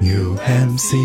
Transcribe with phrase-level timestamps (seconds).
[0.00, 0.96] UMC。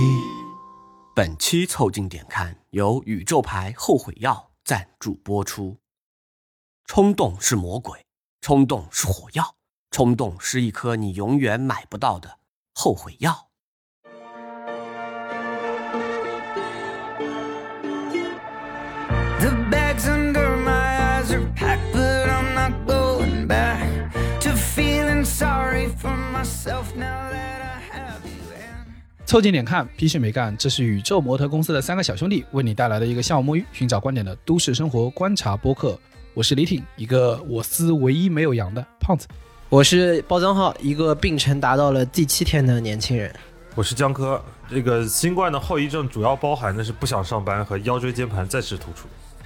[1.13, 5.77] 本期凑近点看由宇宙牌后悔药赞助播出。
[6.85, 8.05] 冲动是魔鬼，
[8.39, 9.55] 冲动是火药，
[9.91, 12.39] 冲动是一颗你永远买不到的
[12.73, 13.49] 后悔药。
[19.41, 23.89] The bags under my eyes are packed, but I'm not going back
[24.39, 27.64] to feeling sorry for myself now that I
[29.25, 30.55] 凑近点看，屁事没干。
[30.55, 35.99] 这是宇宙模特公司的三个小兄弟为你带来的一个下午摸鱼、寻找观点的都市生活观察播客。
[36.35, 39.27] 我是李挺，一个我司唯一没有阳的胖子。
[39.67, 43.33] 我是包装浩，一个病程达到了第七天的年轻人。
[43.73, 44.39] 我是江科。
[44.69, 49.07] 这个新冠的后遗症主要包含的是不想上班和腰椎间盘再次突出。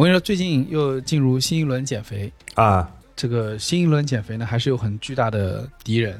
[0.00, 6.18] 我跟你说，最近又进入新一轮减肥，啊，这个新一轮减肥呢，还是有很巨大的敌人，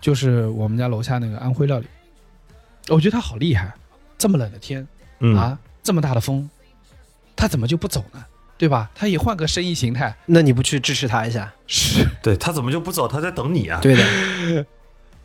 [0.00, 1.86] 就是我们家楼下那个安徽料理。
[2.88, 3.72] 我觉得他好厉害，
[4.18, 4.84] 这么冷的天、
[5.20, 6.50] 嗯啊，这么大的风，
[7.36, 8.24] 他怎么就不走呢？
[8.58, 8.90] 对吧？
[8.96, 11.54] 他也换个生意形态，那你不去支持他一下？
[11.68, 13.06] 是，对他怎么就不走？
[13.06, 13.78] 他在等你啊。
[13.80, 14.66] 对的，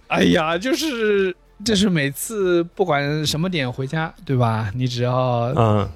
[0.10, 4.72] 哎呀，就是就是每次不管什么点回家，对吧？
[4.76, 5.90] 你只要嗯，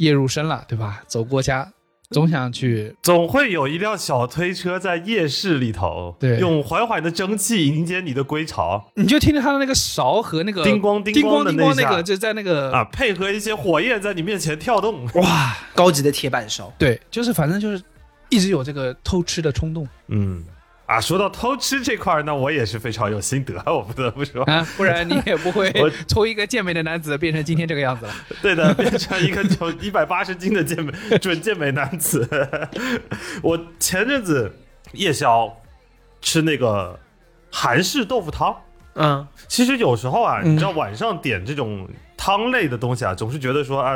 [0.00, 1.02] 夜入深了，对吧？
[1.06, 1.70] 走过家，
[2.10, 6.38] 总想去总会有一辆小推车在夜市里头，对。
[6.38, 8.90] 用缓缓的蒸汽迎接你的归巢。
[8.96, 15.06] 你就听着他的那个勺和那个叮咣叮叮咣的那下叮咣那个，就在那个啊，配合一些火焰在你面前跳动。
[15.16, 16.72] 哇，高级的铁板烧。
[16.78, 17.82] 对，就是反正就是
[18.30, 19.86] 一直有这个偷吃的冲动。
[20.08, 20.42] 嗯，
[20.90, 24.42] 啊，说到偷吃这块儿，那我也是非常有心得， 我不得不说。
[24.44, 28.12] 啊，不然你也不会我 从一个健美的男子变成今天这个样子了。
[28.42, 32.28] 对的，变成一个九一百八十斤的健美准健美男子。
[33.40, 34.52] 我前阵子
[34.94, 35.56] 夜宵
[36.20, 36.98] 吃那个
[37.52, 38.56] 韩式豆腐汤，
[38.94, 41.88] 嗯，其实有时候啊，嗯你知道晚上点这种
[42.20, 43.94] 汤类的东西啊，总是觉得说啊，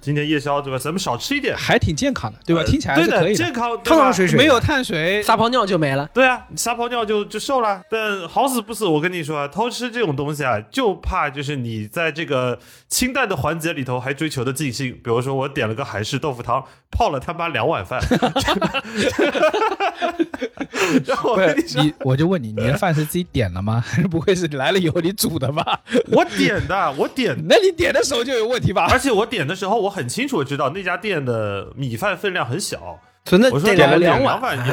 [0.00, 2.64] 今天夜宵对吧，咱们少吃一点，还挺健康的，对吧？
[2.64, 6.08] 听起来是可以的，健康，汤汤水水，没有碳水，撒泡尿就没了。
[6.14, 7.82] 对啊，你撒泡尿就就瘦了。
[7.90, 14.92] 但好死不死，我跟你说啊，偷吃这种东西啊，就怕就是你在这个清淡的环节里头还追求的尽兴。
[15.04, 18.00] 比如说，我点了个韩式豆腐汤，泡了他妈两碗饭。
[21.04, 23.84] 然后我跟你说，你，我就问你，你的饭是自己点的吗？
[23.86, 25.78] 还 是不会是来了以后你煮的吧？
[26.12, 28.86] 我点的，我点 那你点的时候就有问题吧？
[28.90, 33.00] 而且我点的时候，我很清楚地知道那家店的米饭分量很小。
[33.50, 34.40] 我说得两两碗。
[34.40, 34.72] 饭也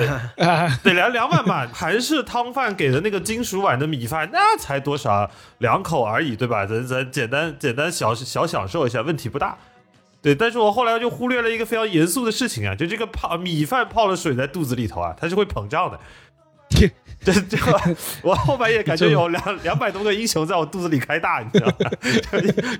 [0.84, 1.68] 得量两碗吧。
[1.74, 5.28] 韩式汤饭给的那个金属碗的米饭，那才多少
[5.58, 6.64] 两口而已，对吧？
[6.64, 9.58] 咱咱简单简单小小享受一下，问题不大。
[10.22, 16.00] 对，但是我后来就忽略了一个非常严肃的事情啊，就这个泡米饭泡了水在肚子里头啊，它是会膨胀的。
[17.32, 17.58] 这这，
[18.22, 21.90] 我后半夜感觉有两两百多个英雄在我肚子里开大，你知道吗？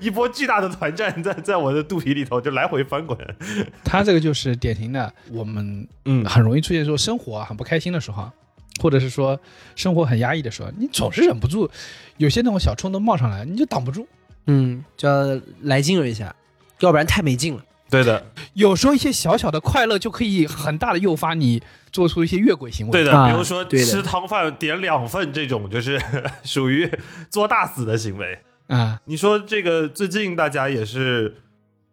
[0.00, 3.18] 一 波巨大的团战在在我的肚皮里头就来回翻滚。
[3.84, 8.32] 他这个就是典型的，我们嗯很容易出现说生活啊很不开心的时候啊，
[8.80, 9.38] 或者是说
[9.74, 11.70] 生活很压抑的时候，你总是忍不住，
[12.18, 14.06] 有些那种小冲动冒上来，你就挡不住。
[14.46, 16.34] 嗯，就要来劲了一下，
[16.80, 17.64] 要不然太没劲了。
[17.90, 21.62] 对的，有时候一些小小的快乐就可以很大的诱发你
[21.92, 22.92] 做出一些越轨行为。
[22.92, 26.02] 对的，啊比如说吃汤饭点两份这种，就是
[26.42, 26.90] 属于
[27.30, 28.38] 做大死的行为。
[28.66, 31.42] 啊，你说这个最近大家也是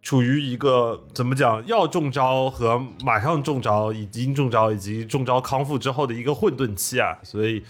[0.02, 7.64] 处于一个怎么讲，要中招和马上中招、已经中招以及中招康复之后的一个混沌期啊，所以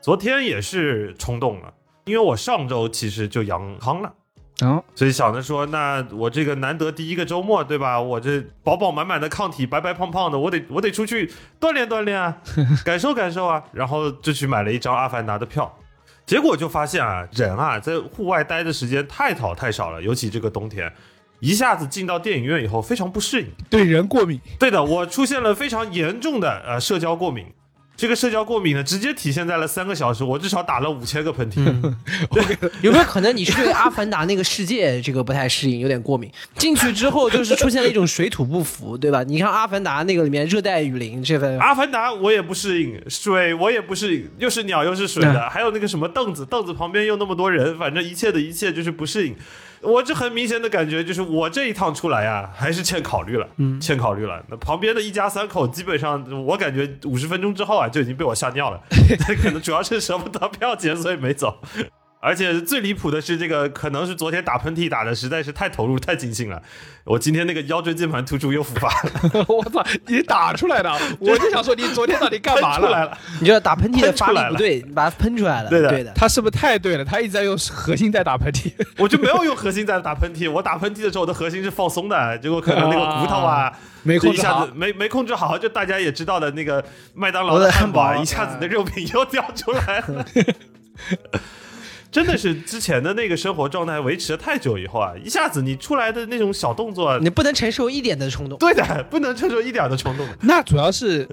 [0.00, 1.72] 昨天也是冲动了，
[2.04, 4.12] 因为我上周其实就阳康了。
[4.58, 8.00] 然后所以想着说，那我这个难得第一个周末，对吧？
[8.00, 11.30] 我这饱饱满满的抗体，白白胖胖的，我得我得出去
[11.60, 12.38] 锻炼锻炼啊，
[12.82, 13.62] 感受感受啊。
[13.72, 15.78] 然后就去买了一张《阿凡达》的票，
[16.24, 20.90] 结果就发现啊，人啊在户外待的时间太少太少了，尤其这个冬天，
[21.40, 23.48] 一下子进到电影院以后非常不适应。
[23.68, 27.46] 对人过敏，对的，我出现了非常严重的呃社交过敏。
[27.96, 31.64] 这个社交过敏呢，直接体现在了三个小时，我至少打了五千个喷嚏。
[32.82, 36.30] 有没有可能你是对《阿凡达》那个世界这个不太适应，有点过敏？
[36.56, 39.22] 进去之后就是出现了一种水土不服，对吧？
[39.22, 49.34] 你看《阿凡达》那个里面热带雨林这份，阿凡达我也不适应，水我也不适应，又是鸟又是水的，还有那个什么凳子，凳子旁边又那么多人，反正一切的一切就是不适应。
[49.86, 54.44] 我这很明显的感觉就是，我这一趟出来呀，还是欠考虑了，嗯，欠考虑了。
[54.48, 58.80] 那旁边的一家三口，基本上我感觉五十分钟之后啊，就已经被我吓尿了。
[59.42, 61.60] 可能主要是舍不得票钱，所以没走。
[62.26, 66.60] 而且最离谱的是，这个可能是昨天打喷嚏打的实在是太投入、太尽兴了。
[67.04, 69.46] 我今天那个腰椎间盘突出又复发了。
[69.46, 70.90] 我操，你打出来的？
[71.20, 73.16] 我就想说，你昨天到底干嘛出来了？
[73.38, 75.70] 你知道打喷嚏的发力不对，你把它喷出来了。
[75.70, 76.12] 对的对的。
[76.16, 77.04] 他是不是太对了？
[77.04, 78.72] 他一直在用核心在打喷嚏。
[78.98, 86.84] 我就没有用核心在打喷嚏，我打喷嚏的时候，我的核心是放松的，结果可能那个骨头啊，没控制好一下子，没没控制好，就大家也知道的那个
[87.14, 90.26] 麦当劳的汉堡，一下子那肉饼又掉出来了。
[92.10, 98.58] 真的是之前的那个生活状态维持了太久以后啊，一下子你出来的那种小动作，你不能承受一点的冲动。
[98.58, 100.26] 对的，不能承受一点的冲动。
[100.40, 101.28] 那主要是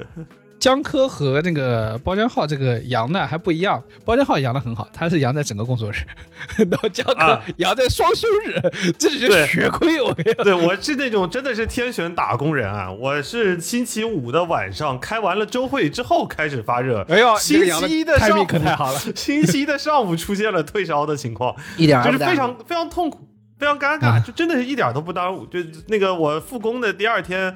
[0.64, 5.96] 江科和那个包江浩这个阳呢还不一样，包江浩阳的很好，他是阳在整个工作日，
[6.72, 8.62] 然后江科啊阳在双休日，
[8.98, 12.90] 这是对血亏我跟你讲对我是那种真的是天选打工人啊！
[12.90, 18.98] 我是星期五的晚上开完了周会之后开始发热，哎呦，星期一的上午可太好了。
[19.14, 23.28] 星期一的上午出现了退烧的情况，一点就是非常非常痛苦，
[23.60, 25.46] 非常尴尬，就真的是一点都不耽误。
[25.48, 27.54] 就那个我复工的第二天，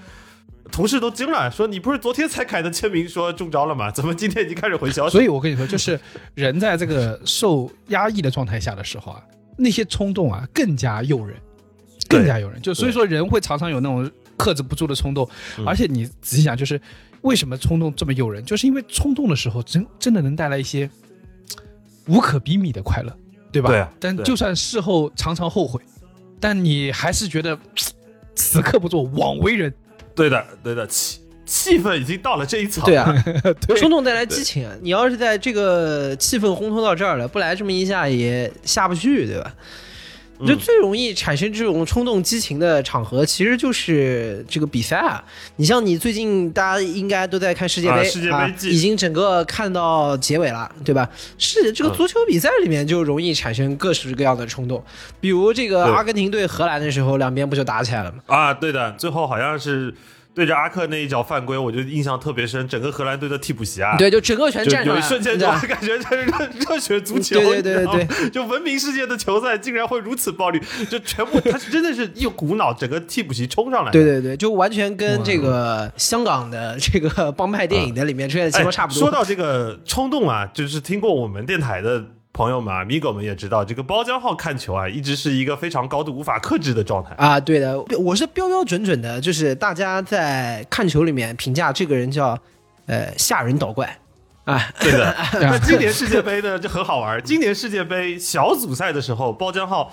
[0.72, 3.90] 同事都惊了，说你不是昨天才改的签名说中招了吗？
[3.92, 5.12] 怎么今天已经开始回消息？
[5.12, 6.00] 所以我跟你说，就是
[6.36, 9.24] 人在这个受压抑的状态下的时候啊，
[9.58, 11.36] 那些冲动啊更加诱人，
[12.08, 12.62] 更加诱人。
[12.62, 15.28] 就所以说，人会常常有那种克制不住的冲动，
[15.58, 16.80] 嗯而且你仔细想，就是
[17.22, 20.90] 为什么冲动这么诱人，就是因为冲动的时候真真的能带来一些
[22.08, 23.18] 无可比拟的快乐，
[23.52, 23.70] 对吧？
[23.70, 25.82] 对啊但就算事后常常后悔，
[26.40, 27.58] 但你还是觉得
[28.36, 29.74] 此刻不做枉为人。
[30.18, 32.84] 对的，对的，气气氛已经到了这一层。
[32.84, 33.14] 对啊，
[33.66, 34.74] 对冲动带来激情啊！
[34.82, 39.54] 你要是在这个气氛烘托到这儿了，不来这么一下也下不去，对吧？
[40.46, 45.24] 就嗯最容易产生这种冲动激情的场合，其实就是这个比赛啊。
[45.56, 51.10] 你像你最近大家应该都在看世界杯，啊世界杯季已经整个看到结尾了，对吧？
[51.38, 54.84] 是这个嗯足球比赛里面就容易产生各式各样的冲动，
[55.20, 58.20] 比如这个阿根廷对荷兰的时候，两边不就打起来了吗？
[58.28, 59.94] 啊，对的，最后好像是
[60.38, 62.68] 对着阿克那一脚犯规，我就印象特别深。
[62.68, 70.62] 整个荷兰队的替补席啊，对，就整个全就站上有一瞬间就感觉这是热热血足球，对对对对就闻名世界的球赛竟然会如此暴力，
[70.92, 79.00] 就全部他是真的是一股脑整个替补席冲上来，对对对，就完全跟这个香港的这个 帮派电影的里面出现的情况差不多。
[79.00, 82.04] 哎说到这个冲动啊，就是听过我们电台的
[82.38, 87.16] 朋友们啊，米狗们也知道，这个包浆号看球啊，一直是一个非常高度无法克制的状态。
[87.18, 92.38] 啊，对的，我是标标准准的，就是大家在看球里面评价这个人叫
[92.86, 93.98] 呃吓人捣怪
[94.44, 97.20] 啊， 对的， 那今年世界杯呢就很好玩。
[97.24, 99.92] 今年世界杯小组赛的时候，包浆号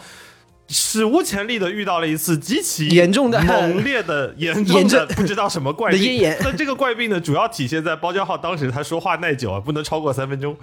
[0.69, 6.37] 史无前例的遇到了一次极其严重的猛烈的、严重的 不知道什么怪病。
[6.43, 10.55] 那这个怪病呢，主要体现在包浆号当时他说话耐久啊，不能超过三分钟。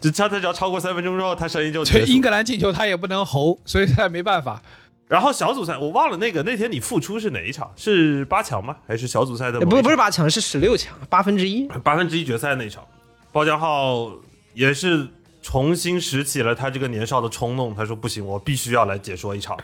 [0.00, 4.62] 就他他只要超过三分钟之后，他声音就对英格兰进球他也不能吼，所以他也没办法。
[5.08, 7.72] 然后小组赛我忘了那个那天你复出是哪一场？
[7.76, 8.76] 是八强吗？
[8.86, 9.80] 还是小组赛的不？
[9.82, 11.66] 不是八强，是十六强，八分之一。
[11.82, 12.84] 八分之一决赛那场，
[13.32, 14.12] 包江浩
[14.52, 15.08] 也是
[15.40, 17.74] 重新拾起了他这个年少的冲动。
[17.74, 19.56] 他说：“不行，我必须要来解说一场。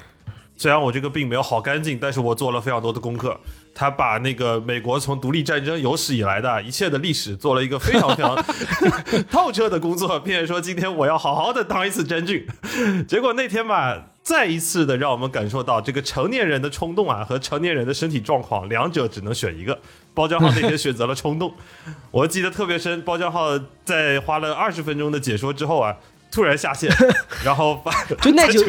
[0.57, 3.39] 虽然我这个病没有好干净，但是我做了非常多的功课。
[3.75, 8.37] 他把那个美国从独立战争有史以来的一切的历史做了一个非常非常
[9.31, 12.47] 透彻的工作，并且说今天我要好好的当一次真菌。
[13.09, 19.79] 结果那天吧，再一次的让我们感受到这个成年人的冲动啊和成年人的身体状况，两者只能选一个。
[20.15, 21.53] 包浆浩那天选择了冲动，
[22.13, 23.03] 我记得特别深。
[23.03, 25.97] 包浆浩在花了二十分钟的解说之后啊，
[26.35, 26.91] 突然下线，
[27.45, 28.61] 然后把就耐久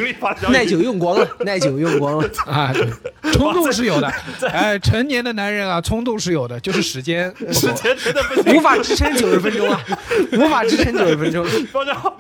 [0.49, 2.29] 耐久用光了， 耐久用光了。
[2.45, 2.87] 啊，对，
[3.33, 4.07] 冲动是有的，
[4.53, 7.73] 哎，成年的男人啊，冲动是有的，就是时间时。
[7.73, 8.61] 间真的不行无。
[8.61, 9.81] 法支撑九十分钟啊，
[10.33, 11.43] 无法支撑九十分钟。
[11.73, 12.15] 包浆浩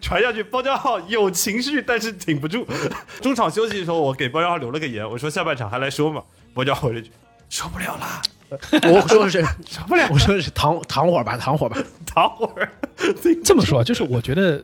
[0.00, 2.66] 传下去，包浆浩有情绪，但是挺不住。
[3.20, 6.22] 中场休息的时候，我给包浆浩留了个言，我说下半场还来说嘛。
[6.54, 7.10] 包浆浩回了一句
[7.50, 8.20] ：“受不了啦，
[8.92, 11.78] 我说的是受不了，我说的是躺躺会儿吧，躺会儿吧。
[12.06, 12.70] 躺会儿。”
[13.44, 14.62] 这么说，就是我觉得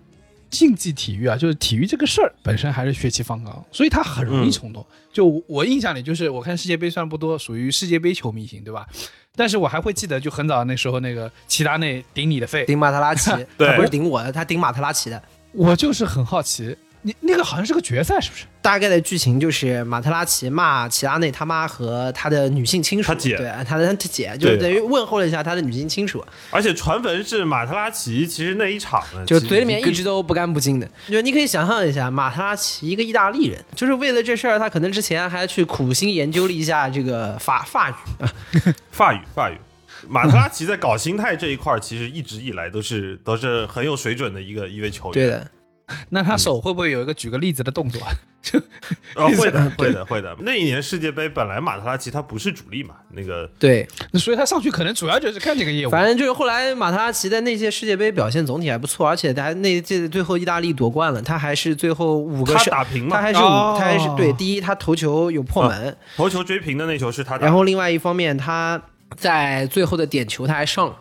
[0.51, 4.85] 竞技体育啊，就是体育这个事儿本身还是血气方刚，所以他很容易嗯冲动。
[5.13, 8.87] 就我印象里，就是我看世界杯虽然不多，属于世界杯球迷型，对吧？
[9.35, 15.23] 但是我还会记得，就很早那时候那个齐达内顶你的肺，顶马特拉齐， 对他不是顶我的，他顶马特拉齐的。
[15.53, 18.45] 我就是很好奇，你那个好像是个决赛，是不是？
[18.61, 30.91] 大概的剧情就是马特拉齐骂齐拉内他妈和他的女性亲属，他姐对，他的他姐，就等于问候了一下他的女性亲属，而且传闻是马特拉齐，其实那一场呢，就嘴里面一直都不干不净的。
[31.09, 38.33] 就你可以想象一下，马特拉齐一个意大利人，就是为了这事儿，他可能之前还去苦心研究了一下这个法法语啊，
[38.91, 39.57] 法语 法语。
[40.07, 45.13] 马特拉齐在搞心态这一块，其实一直以来都是都是很有水准的一个一位球员。
[45.13, 45.51] 对的，
[46.11, 48.01] 那他手会不会有一个举个例子的动作？
[49.15, 50.35] 呃， 会的， 会的，会的。
[50.41, 55.91] 那一年世界杯本来马特拉齐他不是主力嘛，那个对，所以他上去可能主要就是看这个业务。
[55.91, 67.37] 反正就是后来马特拉齐在那届世界杯表现总体还不错，而且他那届最后意大利夺冠了，他还是最后五个他打平嘛他还是五，哦他还是对第一，他头球有破门，头球追平的那球是他。
[67.39, 68.81] 然后另外一方面他
[69.17, 70.97] 在最后的点球他还上了，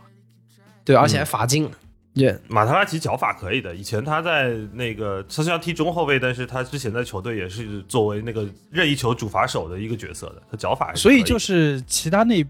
[0.84, 1.72] 对，而且还罚进了，
[2.18, 2.38] 对。
[2.48, 12.46] 马特拉齐脚法可以的，以前他在那个他虽然踢中后卫，但是他之前在球队也是作为那个任意球主罚手的一个角色的，他脚法还是可以所以就是齐达内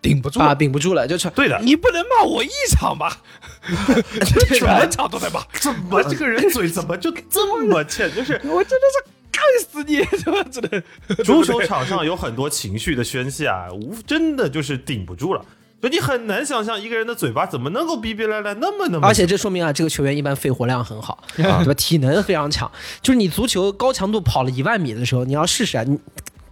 [0.00, 0.54] 顶不住啊，了。
[0.54, 1.58] 顶不住了，就是对的。
[1.62, 3.20] 你不能骂我一场吧？
[4.54, 8.12] 全场都在骂，怎么这个人嘴怎么就这么欠？
[8.14, 10.82] 就是 我真的是干死你，怎么只能
[11.24, 15.44] 足球场上有很多情绪的宣泄啊，无真的就是顶不住了。
[15.82, 21.74] 就你很难想象一个人的嘴巴怎么能够逼逼赖赖那么那么，而且这说明啊，这个球员一般肺活量很好， 对吧？
[21.74, 22.70] 体能非常强。
[23.02, 25.98] 就是你足球高强度跑了一万米的时候，你要试试啊，你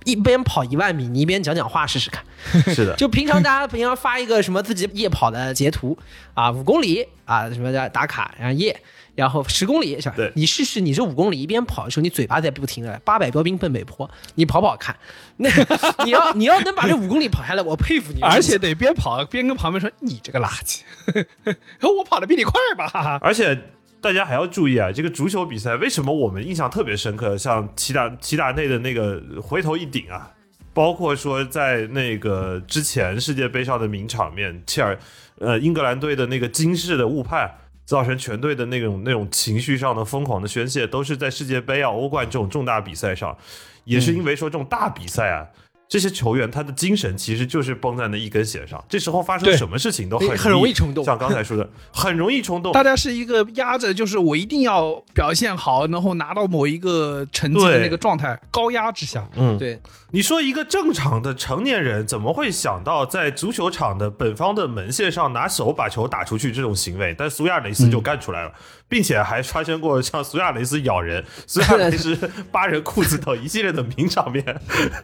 [0.04, 2.24] 一边跑一万米，你一边讲讲话试试看。
[2.74, 5.96] 是的，就平常大家平常发一个什么自己夜跑的截图
[6.34, 8.76] 啊，五公里啊，什么叫打卡，然后夜。
[9.20, 10.32] 然后十公里是吧对？
[10.34, 14.96] 你试试，你这五公里一边跑的时候，你嘴巴在不停的八百标兵奔北坡，你跑跑看。
[15.36, 15.48] 那
[16.04, 18.20] 你要你要能把这五公里跑下来，我佩服你。
[18.22, 20.80] 而且得边跑边跟旁边说：“你这个垃圾，
[21.86, 23.56] 我跑的比你快吧 而且
[24.00, 27.36] 大家还要注意啊，这个足球比赛为什么我们印象特别深刻？
[27.36, 30.30] 像齐达齐达内的那个回头一顶啊，
[30.72, 34.98] 包括说在那个之前世界杯上的名场面，切尔
[35.38, 37.50] 呃英格兰队的那个惊世的误判。
[37.90, 43.36] 造成全队的那种那种情绪上的疯狂的宣泄，都是在世界杯啊、欧冠这种重大比赛上，
[43.82, 45.48] 也是因为说这种大比赛啊，
[45.90, 52.70] 这些球员他的精神其实就是绷在那一根弦上，这时候发生什么事情都很很容易冲动像刚才说的， 很容易冲！”动。
[52.72, 59.80] 大家是一个压着，就是我一定要表现好，然后拿到某一个成绩的那个状态，高压之下，嗯，对，
[60.12, 67.12] 你说一个正常的成年人怎么会想到在足球场的本方的门线上拿手把球打出去这种行为？
[67.18, 68.52] 但苏亚雷斯就干出来了，
[68.90, 72.14] 并且还发生过像苏亚雷斯咬人、 苏亚雷斯
[72.50, 74.44] 扒人裤子等一系列的名场面。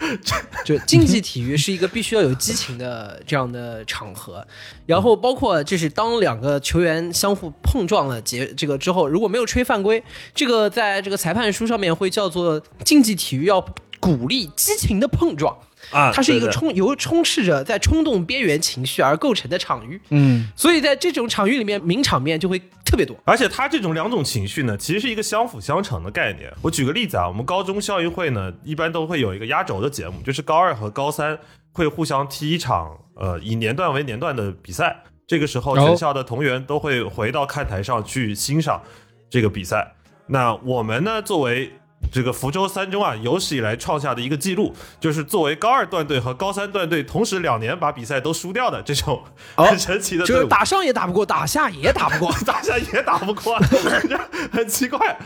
[0.64, 4.44] 就竞技体育是一个必须要有激情的这样的场合，
[4.84, 10.02] 然后包括就是当两个球员相互碰撞了结这个之后，如果没有吹犯规，
[10.34, 13.64] 这个在这个裁判书上面会叫做竞技体育要
[14.00, 15.56] 鼓励激情的碰撞。
[15.90, 23.16] 啊它是一个充由充斥着在冲动边缘情绪而构成的场域，嗯，所以在这种场域里面，名场面就会特别多。
[23.24, 26.52] 而且它这种两种情绪呢，其实是一个相辅相成的概念。
[26.62, 31.38] 我举个例子啊，我们高中校运会呢，一般都会有一个压轴的节目，就是高二和高三
[31.72, 35.04] 会互相踢一场呃以年段为年段的比赛。
[35.26, 38.80] 这个时候，哦全校的同源都会回到看台上去欣赏
[39.28, 39.92] 这个比赛。
[40.28, 41.72] 那我们呢，作为
[42.12, 49.22] 这个福州三中啊，有史以来创下的一个记录，就是作为高二段队和高三段队同时两年把比赛都输掉的这种
[49.54, 50.24] 很神奇的。
[50.24, 52.32] 就是打上也打不过，打下也打不过。
[52.46, 53.58] 打下也打不过，
[54.52, 55.18] 很奇怪。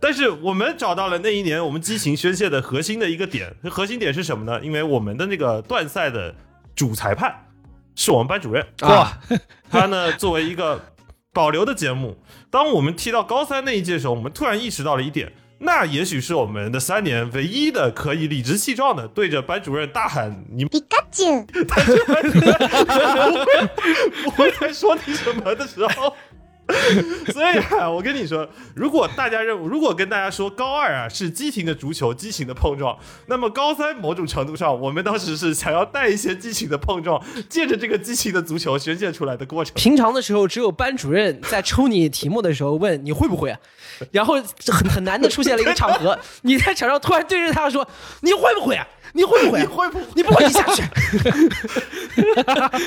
[0.00, 4.60] 但是我们找到了那一年我们激情宣泄的核心的一个点，核心点是什么呢？
[4.64, 6.34] 因为我们的那个断赛的
[6.74, 7.32] 主裁判
[7.94, 9.18] 是我们班主任，啊，
[9.70, 10.80] 他呢作为一个
[11.32, 12.16] 保留的节目，
[12.50, 15.32] 当我们踢到高三那一届的时候，我们突然意识到了一点。
[15.61, 21.45] 那也许是我们的三年唯一的可以理直气壮的对着班主任大喊：“你ピカチュウ。
[24.23, 26.15] 不会再说你什么的时候。
[27.32, 39.74] 所以啊，我跟你说，如果大家认为，如果跟大家说高二啊是激情的足球、激情的碰撞，那么高三某种程度上，我们当时是想要带一些激情的碰撞，借着这个激情的足球宣泄出来的过程。
[39.74, 43.58] 平常的时候，只有班主任在抽你题目的时候问你会不会啊，
[44.12, 47.86] 然后很很难的出现了一个场合， 你在场上突然对着他说
[48.20, 48.86] 你会不会啊？
[49.14, 49.62] 你会不会、啊？
[49.62, 50.82] 你会不会你不会，你下去。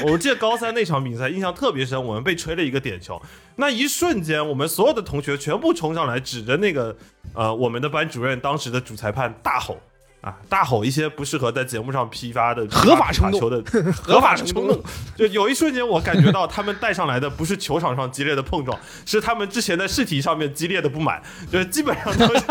[0.10, 3.22] 我记得高三那场比赛印象特别深，我们被吹了一个点球。
[3.58, 6.96] 那那一瞬间，我们所有的同学全部冲上来，指着那个
[7.34, 9.76] 呃我们的班主任当时的主裁判大吼
[10.22, 13.64] 啊，大吼一些不适合在节目上批发的合法球的
[14.04, 14.80] 合法冲动。
[15.18, 21.20] 就有一瞬间，我感觉到他们带上来的不是球场上激烈的碰撞， 是他们之前在试题上面激烈的不满，
[21.52, 22.44] 就是基本上都是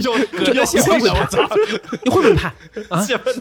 [0.00, 1.28] 有有有写会不会判？
[2.02, 2.54] 你会不会判？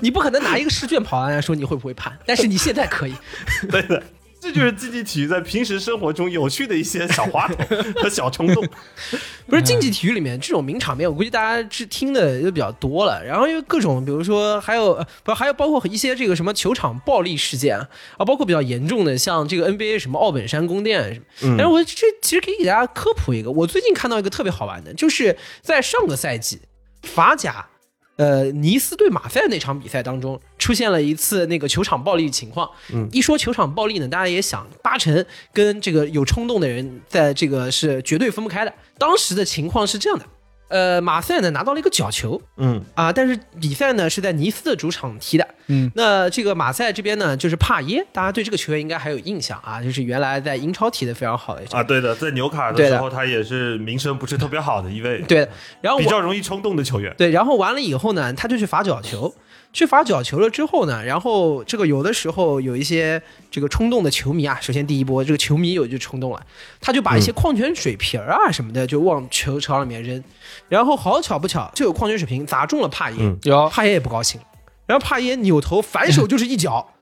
[0.02, 3.16] 你不可能拿一个试卷跑来说你会不会判，但是你现在可以。
[3.72, 4.04] 对的。
[4.44, 7.56] 这就是竞技体育在平时生活中有趣的一些小花头
[7.96, 8.68] 和小冲动。
[9.48, 13.24] 不是竞技体育里面这种名场面，我估计大家是听的就比较多了。
[13.26, 21.26] 然后因为各种，比如说还有呃不还有包括一些这个什么球场暴力事件啊，啊包括比较严重的，像这个 NBA 什么奥本山宫殿什么。
[21.44, 26.60] 嗯但是我这其实可以给大家科普一个，我最近看到一个特别好玩的，就是在上个赛季
[27.04, 27.68] 法甲。
[28.15, 32.70] 呃，尼斯对马赛那场比赛当中出现了一次那个球场暴力情况。
[32.93, 38.74] 嗯，一说球场暴力呢，大家也想八成跟这个有冲动的人在这个是绝对分不开的。
[38.98, 40.25] 当时的情况是这样的，
[40.67, 45.48] 呃，马赛呢拿到了一个角球嗯啊，但是比赛呢是在尼斯的主场踢的。
[45.67, 55.48] 嗯，那这个马赛这边呢就是帕耶，大家对这个球员应该还有印象啊，就是原来在英超踢的非常好的这个啊，对的，在纽卡的时候，他也是名声不是特别好的一位，对，
[55.82, 57.13] 然后比较容易冲动的球员。
[57.17, 59.34] 对，然后完了以后呢，他就去罚角球。
[59.72, 66.39] 去罚角球了之后呢，然后这个有的时候有一些这个冲动的球迷啊，首先第一波这个球迷有就冲动了，
[66.79, 70.24] 他就把一些矿泉水瓶儿啊什么的就往球场里面扔，
[70.70, 73.36] 然后好巧不巧，就有矿泉水瓶砸中了帕耶，嗯。
[73.41, 73.67] 有。
[73.67, 74.39] 帕耶也不高兴，
[74.86, 76.94] 然后帕耶扭头反手就是一脚，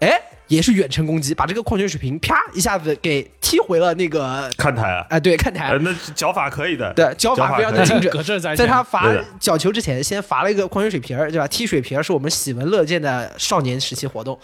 [0.00, 9.06] 哎，也是远程攻击，把这个矿泉水瓶啪一下子给踢回了那个看台啊，哎对看台呃，，那脚法可以的，对脚法非常的可以精准， 在在他罚
[9.38, 11.46] 角球之前，先罚了一个矿泉水瓶儿，对吧？
[11.48, 14.38] 踢水瓶儿是我们喜闻乐见的少年时期活动。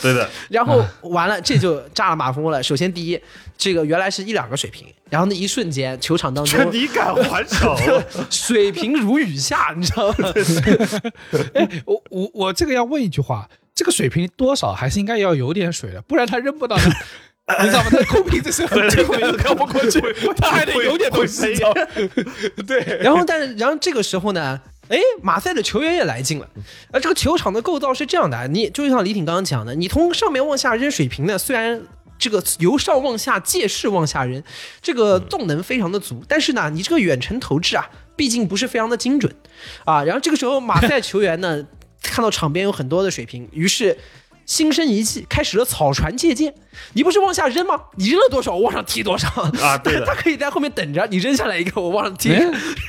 [0.00, 2.62] 对的， 然后完了，这就炸了马蜂窝了。
[2.62, 3.20] 首先第一，
[3.56, 7.76] 这个原来是一两个水瓶，然后那一瞬间，球场当中你敢还手？
[8.30, 10.32] 水平如雨下，你知道吗？
[11.54, 16.84] 哎，我我我这个要问一句话，这个水平多少还是应该要有点水的，不然他扔不到那。
[17.60, 17.90] 你知道吗？
[17.90, 20.00] 那空瓶子是很对空瓶子靠不过去，
[20.36, 21.52] 他还得有点东西？
[22.64, 26.48] 对，然后，但是，然后这个时候呢，哎，马赛的球员也来劲了。
[26.92, 31.82] 呃，这个球场的构造是这样的，你就像李挺刚刚讲的，你从上面往下扔水瓶呢，虽然
[32.16, 34.40] 这个由上往下借势往下扔，
[34.80, 39.34] 这个动能非常的足，但是呢，你这个远程投掷啊，毕竟不是非常的精准
[39.84, 40.04] 啊。
[40.04, 41.66] 然后这个时候，马赛球员呢，
[42.02, 43.96] 看到场边有很多的水瓶，于是。
[44.44, 46.52] 心生一计，开始了草船借箭。
[46.94, 47.80] 你不是往下扔吗？
[47.96, 49.28] 你扔了多少，我往上踢多少。
[49.28, 52.30] 啊对 他可以在后面等着，你扔下来一个，我往上踢。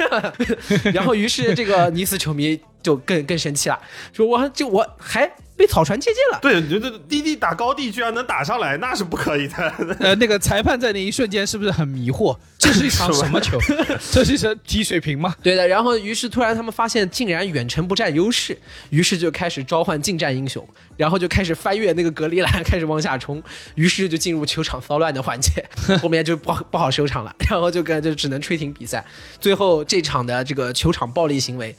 [0.91, 3.79] 然后，于是这个尼斯球迷就更更生气了，
[4.11, 6.39] 说我就我还被草船借箭了。
[6.41, 9.55] 对，你觉得滴滴打高地居然能打上来，那是不可以的。
[9.99, 12.37] 呃，那个裁判在那一瞬间是不是很迷惑？
[12.59, 13.57] 这是一场什么球？
[14.11, 15.35] 这是一场踢水平吗？
[15.43, 18.57] 对的，然后于是突然他们发现竟然远程不占优势，
[18.89, 20.67] 于是就开始召唤近战英雄，
[20.97, 23.41] 然后就开始翻越那个隔离栏，开始往下冲，
[23.75, 25.63] 于是就进入球场骚乱的环节，
[26.01, 29.05] 后面就不好不好收场了，然后就跟就只能吹停比赛。
[29.39, 31.75] 最后这场的这个球场暴力行为，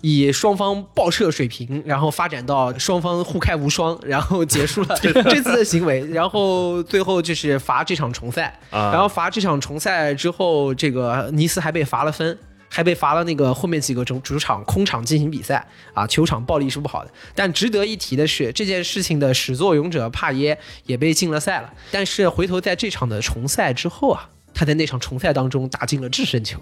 [0.00, 12.38] 以双方爆射水平，然后发展到双方互开无双，然后结束了 这次的行为，然后最后就是罚这场重赛，啊然后罚这场重赛之后，这个尼斯还被罚了分。
[12.68, 17.10] 还被罚了那个后面几个主主场空场进行比赛啊，球场暴力是不好的。
[17.32, 21.72] 但值得一提的是，这件事情的始作俑者帕耶也被禁了赛了。
[21.92, 26.58] 但是回头在这场的重赛之后啊，他在那场重赛当中打进了制胜球，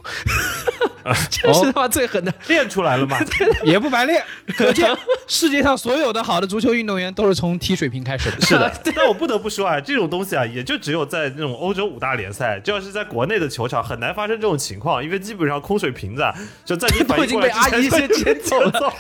[1.31, 2.33] 这是他妈最狠的。
[2.49, 3.19] 练出来了嘛？
[3.65, 4.23] 也不白练，
[4.57, 4.91] 可见
[5.27, 8.41] 世界上所有的好的足球运动员都是从踢水平开始的。
[8.41, 16.35] 是的， 但我不得不说啊，这种东西啊，也就只有在那种欧洲五大联赛，就要是在国内的球场，很难发生这种情况，因为基本上空水瓶子啊，
[16.65, 18.93] 就在你反应过来之前已经被阿姨先捡走了了。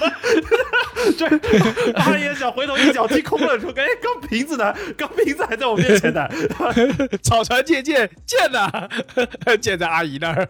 [1.18, 1.26] 这
[1.94, 4.72] 阿姨想回头一脚踢空了，说：“哎，刚瓶子呢？
[4.96, 6.28] 刚瓶子还在我面前呢。
[7.22, 8.70] 草船借箭，箭呢？
[9.60, 10.48] 箭在阿姨那儿。”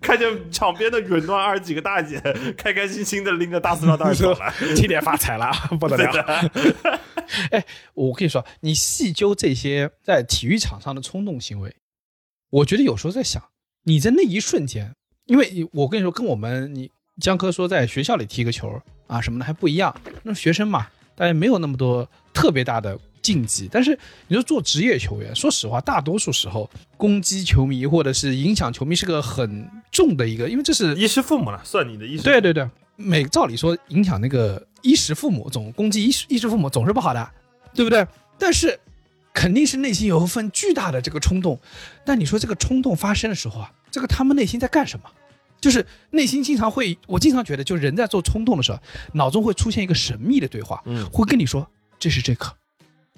[0.00, 2.20] 看见 场边的远端二十几个大姐
[2.56, 4.52] 开开心心的拎着大塑料袋走了。
[4.74, 6.50] 今年发财了，不得了！
[7.50, 7.64] 哎，
[7.94, 11.74] 我跟你说，你细究这些在体育场上的冲动行为，
[12.50, 13.42] 我觉得有时候在想，
[13.84, 14.94] 你在那一瞬间，
[15.26, 16.90] 因为我跟你说，跟我们你
[17.20, 23.68] 江科说在学校里踢个球啊什么的还不一样，那学生嘛，大家没有那么多特别大的禁忌。
[23.70, 32.22] 但是你说做职业球员，说实话，大多数时候攻击球迷或者是影响球迷是个很重的一个，因为这是衣食父母了，算你的衣食。
[32.24, 37.30] 对对对，每照理说影响那个衣食父母，总攻击衣食衣食父母总是不好的，
[37.72, 38.06] 对不对？
[38.38, 38.78] 但是
[39.32, 41.58] 肯定是内心有一份巨大的这个冲动。
[42.04, 45.08] 但你说这个冲动发生的时候啊，这个他们内心在干什么？
[45.60, 48.80] 就是内心经常会，我经常觉得，就人在做冲动的时候，
[49.12, 51.64] 脑中会出现一个神秘的对话，嗯会跟你说
[52.00, 52.52] 这是这个，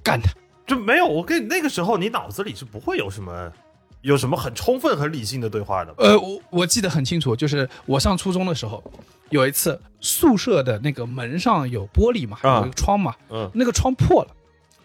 [0.05, 0.31] 干他。
[0.67, 1.07] 就没有。
[1.07, 3.53] 我跟你那个时候，你脑子里是不会有什么
[4.03, 5.95] 有什么很充分、很理性的对话的。
[5.99, 8.83] 呃，我我记得很清楚，就是我上初中的时候，
[9.31, 14.31] 有一次宿舍的那个门上有玻璃嘛，啊有一个窗嘛，嗯那个窗破了，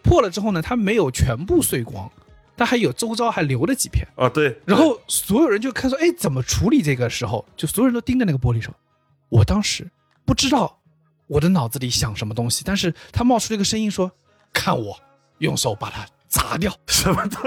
[0.02, 2.10] 破了之后呢，它没有全部碎光，
[2.56, 4.06] 它还有周遭还留了几片。
[4.16, 4.58] 啊，对。
[4.66, 8.74] 然后所有人就看说，哎，怎么处理这个时候，就所有人都盯着那个玻璃说，
[9.30, 9.90] 我当时
[10.24, 10.78] 不知道
[11.26, 14.10] 我的脑子里想什么东西，但是他冒出了一个声音说，
[14.52, 14.98] 看我
[15.40, 16.72] 用手把它砸掉。
[16.88, 17.42] 什么东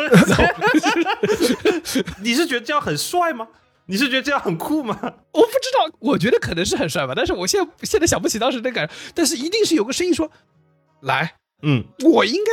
[1.84, 2.06] 西？
[2.22, 3.48] 你是觉得这样很帅吗？
[3.86, 4.98] 你是觉得这样很酷吗？
[5.02, 10.32] 我不知道，我觉得可能是很帅吧，但是我现在现在想不起当时的感觉，但是一定是有个声音说，
[11.02, 12.52] 来，嗯，我应该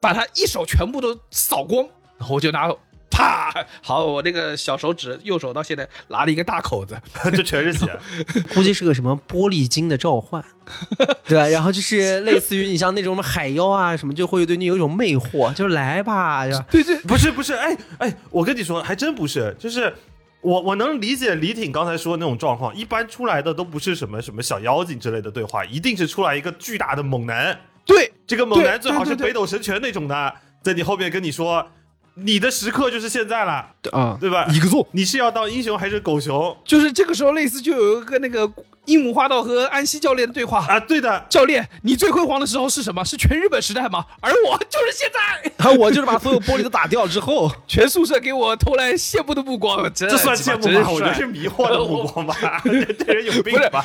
[0.00, 2.68] 把它一手全部都扫光，然后我就拿
[3.12, 6.98] 啪，好，我那个小手指右手到现在拉了一个大口子，
[7.30, 7.86] 这全是血。
[8.54, 10.42] 估计是个什么玻璃精的召唤，
[11.28, 11.46] 对吧？
[11.48, 16.46] 然后就是类似于你像那种什么海妖啊什么，就会对你有一种魅惑，就来吧？
[16.70, 19.92] 对对，不是不是，哎哎，我跟你说，还真不是，就是
[20.40, 31.66] 我我能理解李挺刚才说的那种状况，一般出来的都不是什么什么小妖精之类的对话，一定是出来一个巨大的猛男，对，这个猛男最好是北斗神拳那种的，在你后面跟你说，
[32.14, 34.46] 你的时刻就是现在了，啊，对吧？
[34.50, 38.50] 一个做，你是要当英雄还是狗熊就是这个时候类似就有一个那个
[38.84, 40.66] 樱木花道和安西教练的对话。
[40.66, 40.78] 啊？
[40.78, 43.02] 对的，教练，你最辉煌的时候是什么？
[43.04, 44.04] 是全日本时代吗？
[44.20, 50.90] 而我就是现在， 然后我就是把所有玻璃都打掉之后， 全宿舍给我投来羡慕的目光，这这算羡慕吗？
[50.90, 53.84] 我觉得是迷惑的目光吧， 这人有病吧？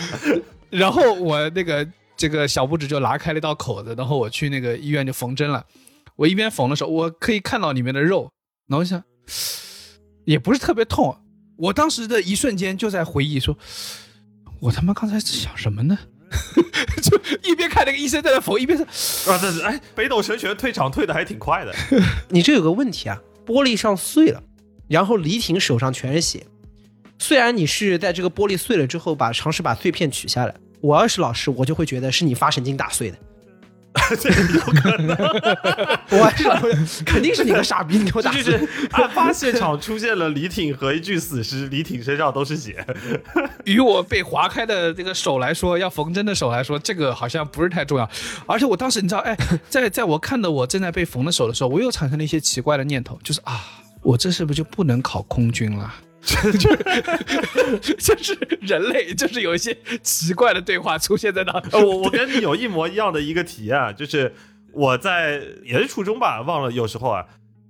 [0.69, 1.87] 然后我那个
[2.17, 5.63] 这个小拇指就拉开了一道口子，然后我去那个医院就缝针了。
[6.17, 8.31] 我一边缝的时候，我可以看到里面的肉，
[8.67, 9.01] 然后我想，
[10.25, 11.17] 也不是特别痛。
[11.57, 13.57] 我当时的一瞬间就在回忆说，
[14.59, 15.97] 我他妈刚才在想什么呢？
[17.01, 17.17] 就
[17.49, 18.85] 一边看那个医生在那缝，一边说
[19.31, 21.73] 啊，这是哎，北斗神拳退场退的还挺快的。
[22.29, 24.43] 你这有个问题啊，玻璃上碎了，
[24.87, 26.45] 然后李挺手上全是血。
[27.19, 33.17] 虽然你是在这个玻璃碎了之后把尝试把碎片取下来，我要是老师，我就会觉得是你发神经打碎的。
[34.19, 35.15] 这有可能，
[36.11, 42.85] 我还是，肯定是你个傻逼，你给我就是案发现场出现了李挺和一具死尸，李挺身上都是血。
[43.65, 48.09] 与我被划开的这个手来说，要缝针的手来说，这个好像不是太重要。
[48.45, 49.37] 而且我当时你知道，哎，
[49.69, 53.63] 在在我看到我正在被缝的手的时候，我又产生了一些奇怪的念头，就是啊，
[54.01, 55.93] 我这是不是就不能考空军了？
[56.21, 61.51] 就是就是人类就是有一些奇怪的对话出现在那。
[61.71, 64.33] 呃，我我跟你有一模一样的一个体验啊，就是
[64.73, 67.25] 我在也是初中吧，忘了，有时候啊，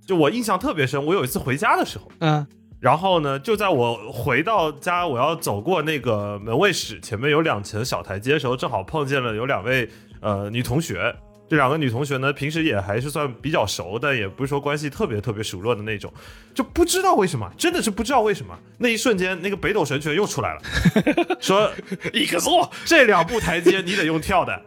[0.06, 1.04] 就我印象特别深。
[1.04, 2.46] 我有一次回家的时候，嗯
[2.80, 9.88] 然后呢，就在我回到家，我要走过那个门卫室前面有两层小台阶的时候，正好碰见了有两位
[10.20, 11.14] 呃女同学。
[11.48, 16.12] 这两个女同学呢，平时也还是算比较熟，但也不是说关系特别特别熟络的那种。
[16.54, 20.60] 就不知道为什么，真的是不知道为什么，那一瞬间，那个北斗神拳又出来了，
[21.40, 21.70] 说
[22.12, 24.60] 一个错， 这两步台阶你得用跳的，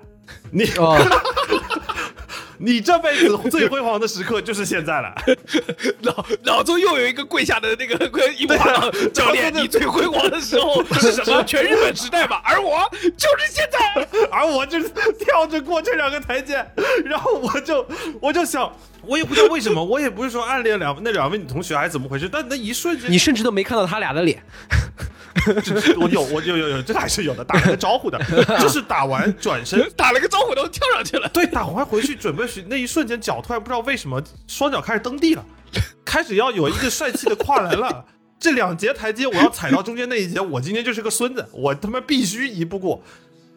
[0.51, 0.97] 你哦，
[2.63, 5.13] 你这辈子最辉煌的时刻就是现在了。
[6.01, 11.43] 脑脑中又有一个跪下的那个樱木花道教练，你最辉煌的时候 是什么？
[11.43, 12.79] 全日本时代吧， 而我
[13.17, 14.07] 就是现在。
[14.31, 16.65] 而我就是跳着过这两个台阶，
[17.05, 17.85] 然后我就
[18.21, 18.71] 我就想，
[19.01, 24.43] 我也不知道为什么，我也不是说暗恋两那两位女同学还是怎么回事，但那一瞬间，你甚至都没看到他俩的脸。
[25.99, 28.19] 我有我有有有，这个还是有的，打了个招呼的，
[28.59, 29.87] 就是打完转身。
[29.95, 31.29] 打了个招呼，然后跳上去了。
[31.29, 35.45] 对，打完回去准备去，那一瞬间脚突然不知道为什么双脚开始蹬地了，
[36.05, 38.05] 开始要有一个帅气的跨栏了。
[38.39, 43.03] 这两节台阶我要踩到中间那一节，我今天就是个孙子，我他妈必须一步过。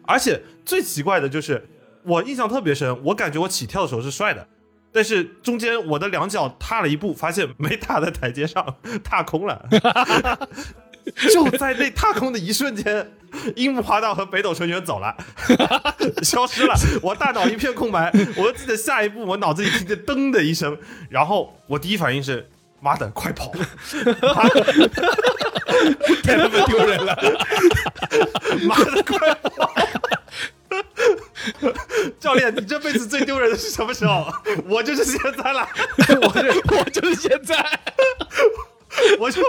[0.03, 1.67] 而且最奇怪的就是，
[2.03, 4.47] 我印象特别深，我感觉我起跳的时候是帅的，
[4.93, 9.67] 但是中间我的两脚踏了一步，发现没踏在台阶上，踏空了。
[11.31, 13.11] 就在那踏空的一瞬间，
[13.55, 15.15] 樱木花道和北斗神拳走了，
[16.23, 18.11] 消失了，我大脑一片空白。
[18.35, 20.77] 我记得下一步，我脑子里听见噔的一声，
[21.09, 22.49] 然后我第一反应是：
[22.81, 23.51] 妈的，快跑！
[26.23, 27.15] 太他妈丢人了！
[28.63, 29.73] 妈的，快跑！
[32.19, 34.25] 教练，你这辈子最丢人的是什么时候？
[34.67, 35.67] 我就是现在了，
[36.21, 37.55] 我就我就是现在。
[39.19, 39.41] 我就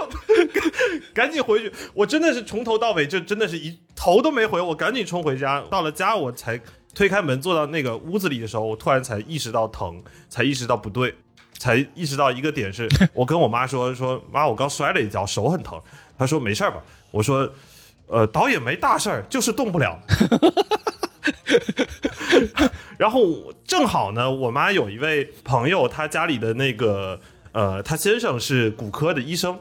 [1.15, 1.73] 赶紧回去。
[1.95, 5.61] 我真的是从头到尾就真的是一头都没回，我赶紧冲回家。
[5.71, 6.61] 到了家我才
[6.95, 11.15] 推开门坐到那个屋子里的时候，我突然才意识到疼，才意识到不对，
[11.59, 15.81] 才意识到一个点是，我跟我妈说说妈，我刚摔了一跤，手很疼。
[16.19, 16.83] 她说没事儿吧？
[17.11, 17.51] 我说，
[18.07, 19.99] 呃，导演没大事儿，就是动不了。
[22.97, 27.21] 然后正好呢，我妈有一位朋友，她家里的那个
[27.57, 29.59] 呃，他先生是骨科的医生，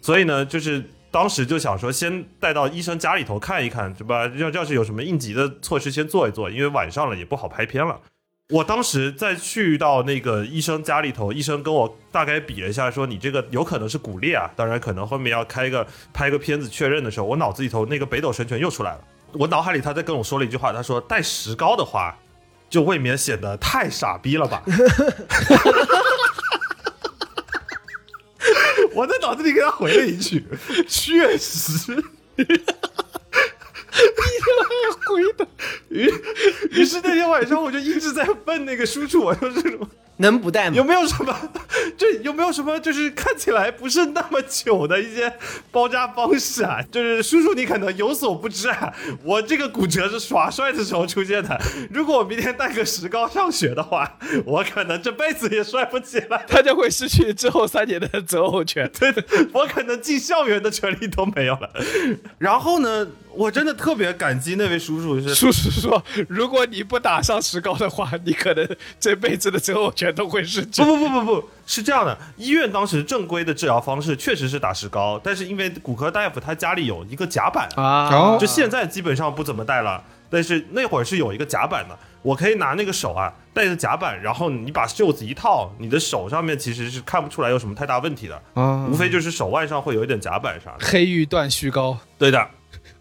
[0.00, 4.26] 所以呢，就是当时就想说，先带到医生家里头看一看，是吧？
[4.34, 8.00] 要要是有什么应急的措施，先做一做，因为晚上了也不好拍片了。
[8.48, 19.04] 我当时在去到那个医生家里头，医生跟我大概比了一下，说你这个有可能是骨裂啊，当然可能后面要开一个拍个片子确认的时候，我脑子里头那个北斗神拳又出来了。
[19.34, 22.16] 我脑海里他在跟我说了一句话，他说带石膏的话，
[22.70, 24.62] 就未免显得太傻逼了吧。
[28.94, 30.44] 我在脑子里给他回了一句
[30.88, 31.92] ：“确实。
[35.06, 35.46] ”回的。
[35.88, 36.10] 于
[36.70, 39.86] 于是那天晚上我就一直在问那个叔叔，我说这种
[40.22, 40.76] 能不带吗？
[40.76, 41.36] 有没有什么，
[41.98, 45.30] 就有没有什么就是看起来不是那么久的一些
[45.70, 46.80] 包扎方式啊？
[46.90, 48.90] 就是叔叔你可能有所不知啊，
[49.22, 51.60] 我这个骨折是耍帅的时候出现的。
[51.90, 56.44] 如果我明天带个石膏上学的话，我可能这辈子也帅不起来。
[56.48, 58.90] 他就会失去之后三年的择偶权。
[58.98, 61.70] 对的，我可能进校园的权利都没有了。
[62.38, 68.68] 然后呢，我真的特别感激那位叔叔，是叔叔说，如果你不打上石膏的话，你可能
[69.00, 70.96] 这辈子的择偶权都会失去不。
[70.96, 90.86] 不不不不是这样的，医院当时正规的治疗方式确实是打石膏，但是因为骨科大夫他家里有一个夹板，啊，哦就现在基本上不怎么戴了，但是那会儿是有一个夹板的，我可以拿那个手啊带着夹板，然后你把袖子一套，你的手上面其实是看不出来有什么太大问题的，啊无非就是手腕上会有一点夹板啥的。
[90.86, 92.48] 黑玉断续膏，对的，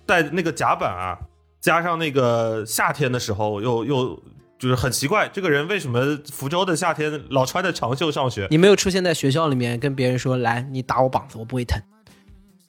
[0.06, 1.17] 带那个夹板啊，
[1.60, 4.24] 加上那个夏天的时候又又
[4.62, 8.47] 就是很奇怪，这个人为什么福州的夏天老穿着长袖上学？
[8.52, 11.82] 你没有出现在学校里面跟别人说，来，你打我膀子，我不会疼，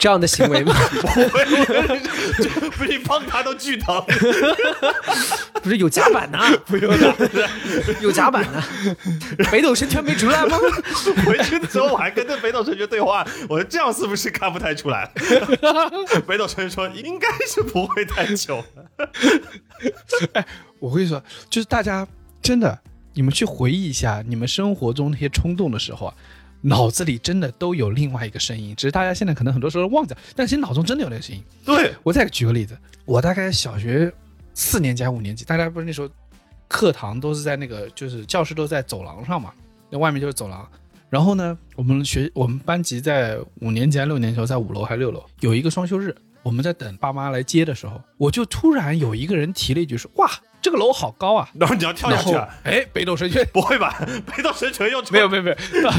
[0.02, 0.74] 这样的行为吗？
[1.00, 2.00] 不会，
[2.42, 4.04] 就不是碰他都巨疼。
[5.62, 7.14] 不是有夹板呢、不用的，
[8.02, 8.60] 有夹板呢、
[9.52, 10.58] 北斗神拳没出来吗？
[11.24, 15.08] 回去的时候我还跟那北斗神拳对话，我说这样是不是看不太出来？
[16.26, 20.44] 北斗神拳说应该是不会太久的。
[20.80, 22.04] 我跟你说，就是大家
[22.42, 22.76] 真的，
[23.14, 26.14] 你们去回忆一下你们生活中那些冲动的时候啊，
[26.62, 31.42] 脑子里真的都有另外一个声音，只是大家现在可能很多时候忘记了，但其实脑中真的有那个声音。
[31.64, 34.12] 对，我再举个例子，我大概小学
[34.54, 36.08] 四年级还五年级，大家不是那时候
[36.68, 39.52] 课堂都是在那个就是教室都在走廊上嘛，
[39.90, 40.66] 那外面就是走廊。
[41.10, 50.30] 然后呢，我们学我们班级在五年级还六年级的时候在五楼还是六楼，有一个双休日，我们在等爸妈来接的时候，我就突然有一个人提了一句说：“哇，
[50.62, 52.48] 这个楼好高啊然后你要！”跳下去啊？
[52.64, 53.94] 哎，北斗神拳 不会吧？
[54.34, 55.56] 北斗神拳又出没有没有没有，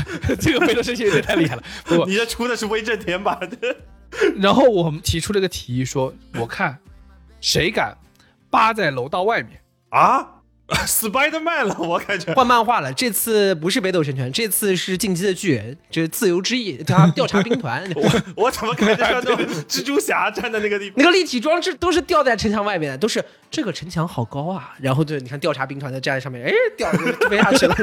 [0.39, 1.63] 这个北斗神拳有点太厉害了。
[1.85, 3.39] 不过你这出的是威震天吧？
[4.37, 6.77] 然后我们提出了个提议说，我看
[7.41, 7.95] 谁敢
[8.49, 9.59] 扒在楼道外面。
[9.89, 10.27] 啊
[10.87, 12.33] Spider Man 了，我感觉。
[12.33, 17.89] 换漫画了，这次不是北斗神拳，这次是进击的巨人，这自由之翼，他调查兵团。
[17.95, 20.95] 我我怎么感觉像那种蜘蛛侠站在那个地方？
[21.01, 24.73] 那个立体装置都是吊在城墙外面的，都是这个城墙好高啊。
[24.79, 27.75] 然后就你看调查兵团的站在上面，哎，掉就飞下去了。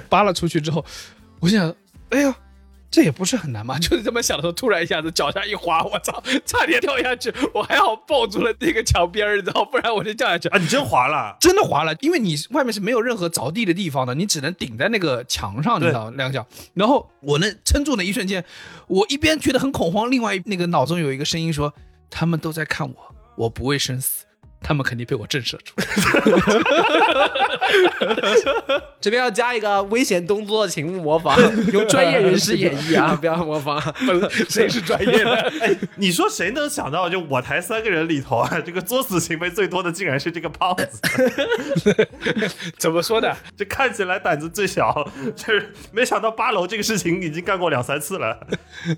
[0.08, 0.84] 扒拉出去之后，
[1.40, 1.74] 我想，
[2.10, 2.34] 哎呀，
[2.90, 10.48] 这也不是很难嘛， 就是这么想的时候，突然一下子脚下一滑，我操，差点掉下去，我还好抱住了那个墙边儿，你知道，不然我就掉下去。
[10.48, 11.36] 啊，你真滑了。
[11.40, 16.46] 真的滑了，因为你外面是没有任何着地的地方的，你只能顶在那个墙上，你知道，两个脚。
[16.74, 18.44] 然后我那撑住那一瞬间，
[18.88, 21.72] 我一边觉得很恐慌，另外那个脑中有一个声音说
[22.10, 24.24] ：“他们都在看我，我不畏生死，
[24.62, 25.72] 他们肯定被我震慑住。
[29.00, 31.34] 这边要加一个危险动作，请勿模仿，
[31.72, 33.80] 由专业人士演绎啊， 不要模仿。
[34.48, 35.52] 谁是专业的？
[35.96, 41.00] 你说谁能想到，就我台三个人里头啊，这个作死行为最多的竟然是这个胖子，
[42.78, 43.34] 怎么说的？
[43.56, 48.38] 这看起来胆子最小，就是没想到八楼这个事情已经干过两三次了。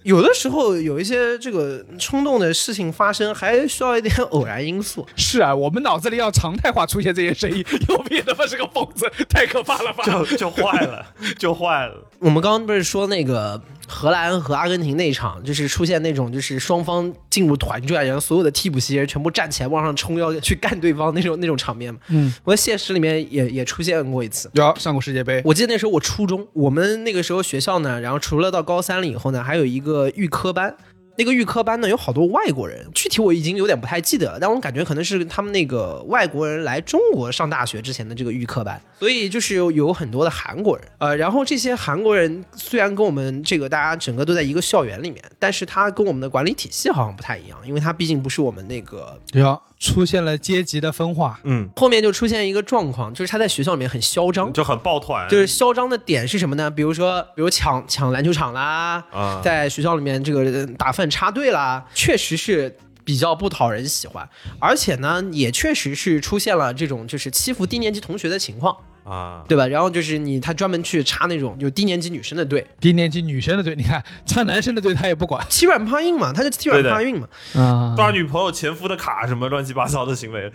[0.03, 5.07] 有的时候有一些这个冲动的事情发生，还需要一点偶然因素。
[5.17, 10.05] 是啊，我们脑子里要常态化出现这些声音，右边他妈是个疯子，太可怕了吧？
[10.05, 11.07] 就就坏了，
[11.39, 12.09] 就坏了。
[12.19, 21.99] 我们刚刚不是说那个荷兰和阿根廷那一场，就是出现那种就是双方进入团战，然后所有的替补席人全部站起来往上冲，要去干对方那种那种场面嘛。
[22.09, 24.51] 嗯，我在现实里面也也出现过一次。
[24.55, 30.77] 有上过世界杯，我记得那时候我初中，我们那个时候学校呢，然后除了到高三了以后呢，还有一个预科班。
[31.17, 51.41] 那个预科班呢有好多外国人，具体我已经有点不太记得了，但我感觉可能是他们那个外国人来中国上大学之前的这个预科班，所以就是有有很多的韩国人，呃，然后这些韩国人虽然跟我们这个大家整个都在一个校园里面，但是他跟我们的管理体系好像不太一样，因为他毕竟不是我们那个对啊，出现了阶级的分化。
[51.43, 56.71] 嗯，后面就出现一个状况，就是他在学校里面很嚣张，就很抱团，就是嚣张的点是什么呢？
[56.71, 64.29] 比如说，比如抢抢篮球场啦，啊，在学校里面这个呃打饭插队啦，确实是比较不讨人喜欢，
[64.61, 69.67] 而且呢，也确实是出现了这种就是欺负低年级同学的情况，啊，对吧？
[69.67, 77.29] 然后就是你他专门去插那种就低年级女生的队，低年级女生的队，你看插男生的队他也不管欺软怕硬嘛，他就欺软怕硬嘛。
[77.55, 80.51] 啊抓女朋友前夫的卡什么乱七八糟的行为，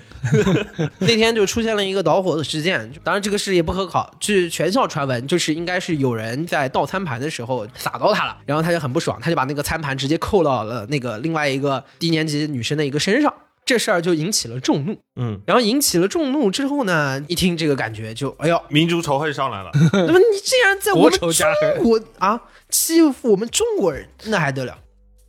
[1.00, 13.34] 那天就出现了一个导火的事件，当然这个事也不可考，据全校传闻，就是应该是有人在倒餐盘的时候撒到他了，然后他就很不爽，他就把那个餐盘直接扣到了那个另外一个低年级女生的一个身上。
[13.67, 21.75] 这事儿就引起了众怒，嗯，然后引起了众怒之后呢，一听这个感觉就，哎呦，民族仇恨上来了， 那么你竟然在我国们仇家恨。
[21.75, 24.80] 中国啊欺负我们中国人，那还得了？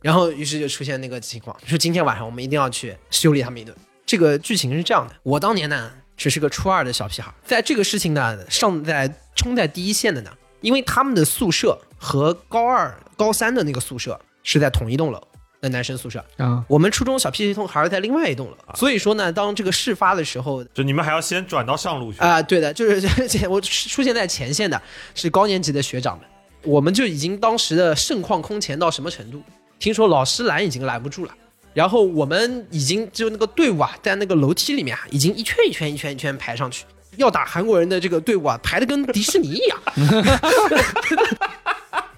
[0.01, 3.75] 然后于是就出现那个情况，说今天晚上我们一定要去修理他们一顿。
[4.05, 15.21] 这个剧情是这样的：我当年呢只是个初二的小屁孩，在这个事情呢上在冲在第一线的呢，因为他们的宿舍和高二、高三的那个宿舍是在同一栋楼
[15.61, 24.81] 的男生宿舍，啊，我们初中小屁孩儿在另外一栋楼，所以说呢，当这个事发的时候，就你们还要先转到上路去，啊、对的，就是 这我出现在前线的
[25.13, 26.25] 是高年级的学长们，
[26.63, 29.41] 我们就已经当时的盛况空前到什么程度？
[29.79, 31.33] 听说老师拦已经拦不住了，
[31.73, 36.85] 然后我们已经就那个队伍啊，在那个楼梯里面啊，已经一圈一圈一圈一圈排上去，
[37.17, 39.79] 要打韩国人的这个队伍啊，排的跟迪士尼一样。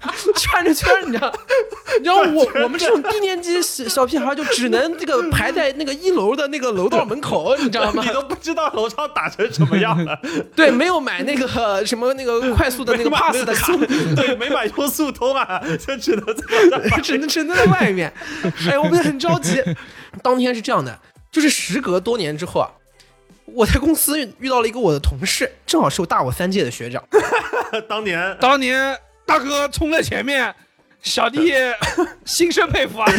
[0.35, 1.31] 转着圈，你知道？
[2.03, 8.11] 然后我我们这种低年级小小屁孩就只能这个排在那个一楼的那个楼道门口， 你知道吗你？
[8.11, 10.19] 都不知道楼上打成什么样了，
[10.55, 13.73] 对，没有买那个什么那个快速的那个 pass 的卡，
[14.15, 16.25] 对，没买优速通啊，就只能
[17.03, 18.11] 只能只能在外面。
[18.69, 19.61] 哎，我们很着急。
[20.23, 20.99] 当天是这样的，
[21.31, 22.69] 就是时隔多年之后啊，
[23.45, 27.03] 我在公司遇到了一个我的同事，正好是我大我三届的学长。
[27.87, 28.97] 当年当年
[29.31, 30.53] 大哥冲在前面，
[31.01, 31.53] 小弟
[32.25, 33.09] 心生佩服啊！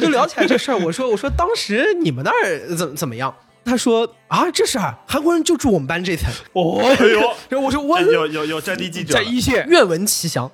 [0.00, 3.34] 就聊起来这事儿，我说我说当时你们那儿怎怎么样？
[3.64, 6.32] 他说啊，这事儿韩国人就住我们班这层。
[6.52, 7.20] 哦，哎呦，
[7.50, 10.48] 然后我说我有有有战地记者在一线，愿闻其详。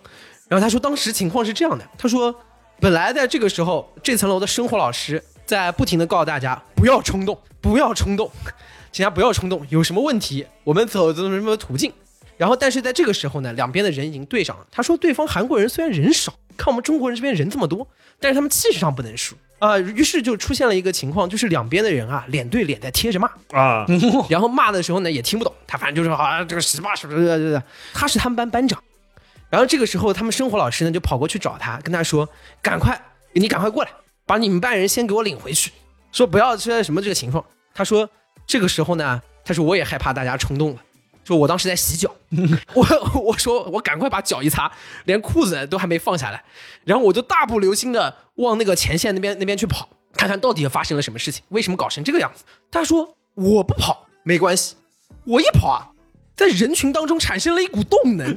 [0.49, 2.35] 然后他说当时情况是这样的，他说
[2.81, 8.31] 本来在这个时候，这层楼的生活老师在不停的告诉大家不要冲动，不要冲动，
[8.91, 11.93] 请大家不要冲动，有什么问题我们走什么什么途径。
[12.41, 14.67] 然后但是在这个时候呢，两边的人已经对上了。
[14.71, 17.87] 他说对方韩国人虽然人少，看我们中国人这边人这么多，
[18.19, 19.37] 但是他们气势上不能输。
[19.59, 23.85] 啊、于是就出现了一个情况，就是两边的人啊，脸对脸在贴着骂，啊，
[24.31, 28.83] 然后骂的时候呢也听不懂，他反正就是啊这个什么什么的，对对，他是他们班班长。
[29.51, 32.27] 然后这个时候，他们生活老师呢就跑过去找他，跟他说
[32.63, 32.99] ：“赶快，
[33.35, 33.91] 你赶快过来，
[34.25, 35.71] 把你们班人先给我领回去。”
[36.11, 37.45] 说不要出现什么这个情况。
[37.75, 38.09] 他说
[38.47, 40.81] 这个时候呢，他说我也害怕大家冲动了。
[41.31, 42.13] 说我当时在洗脚，
[42.75, 42.85] 我
[43.23, 44.71] 我说我赶快把脚一擦，
[45.05, 46.43] 连裤子都还没放下来，
[46.85, 52.45] 然后我就大步流星的往那个前线那边那边去跑，看看到底发生了什么事情，为什么搞成这个样子。
[52.69, 54.75] 他说我不跑没关系，
[55.25, 55.90] 我一跑啊，
[56.41, 58.35] 在人群当中产生了一股动能，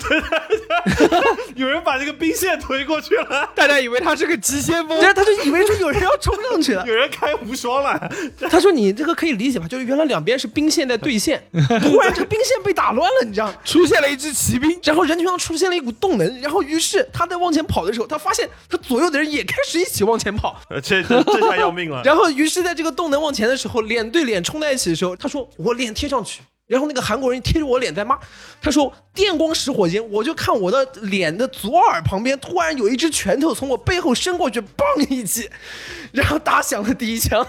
[1.56, 6.84] 有人把这个兵线推过去了，大家以为他是个急先锋然，后他就以为说有人要冲上去了。
[6.86, 8.12] 有人开无双了，
[8.52, 9.66] 他说你这个可以理解吧？
[9.70, 11.42] 就是原来两边是兵线在对线，
[11.82, 13.56] 突然这个兵线被打乱了，你知道吗？
[13.64, 26.42] 出现了一支骑兵，然后人群上出现了一股动能，然后于是他在往前跑的时候，他发现他左右的人也开始一起往前跑，呃这这这下要命了，然后于是在这个动能往前的时候，脸对脸冲在一起的时候，他说我脸贴上去。
[26.66, 28.18] 然后那个韩国人贴着我脸在骂，
[28.62, 35.50] 他说电光石火间，我就看我的脸的左耳旁边突然有一只拳头从我背后伸过去， 嘣一击，
[36.14, 37.46] 然后打响了第一枪。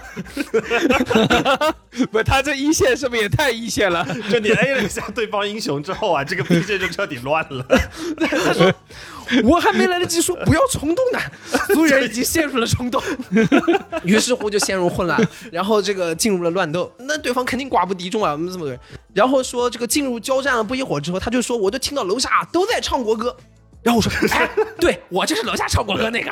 [2.11, 4.05] 不，他这一线是不是也太一线了？
[4.29, 7.65] 就你 A 了一下对方英雄之后啊，这个兵线就彻底乱了。
[9.45, 11.19] 我还没来得及说不要冲动呢，
[11.75, 13.03] 所有人已经陷入了冲动，
[14.05, 16.91] 于是乎就陷入混乱，然后这个进入了乱斗。
[16.99, 18.79] 那对方肯定寡不敌众啊，我们这么多人。
[19.13, 23.35] 然后说这个进入交战了不一会儿之后，他就说我就听到楼下都在唱国歌。
[23.83, 24.49] 然后我说，哎，
[24.81, 26.31] 对我就是楼下唱国歌那个。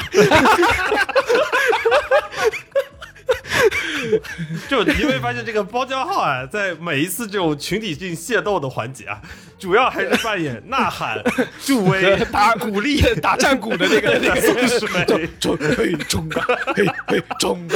[4.69, 9.21] 就你会发现，这个包浆号啊，在每一次这种群体性械斗的环节啊，
[9.59, 11.23] 主要还是扮演呐喊、
[11.65, 17.75] 助威、 打鼓励、打战鼓的那个那个送水，冲嘿冲啊嘿嘿冲啊！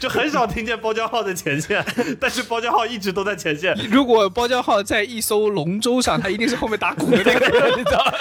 [0.00, 1.84] 就很少听见包浆号在前线，
[2.20, 3.76] 但是包浆号一直都在前线。
[3.90, 8.12] 如果包浆号在一艘龙舟上，他一定是后面打鼓的那个人，你知道吗？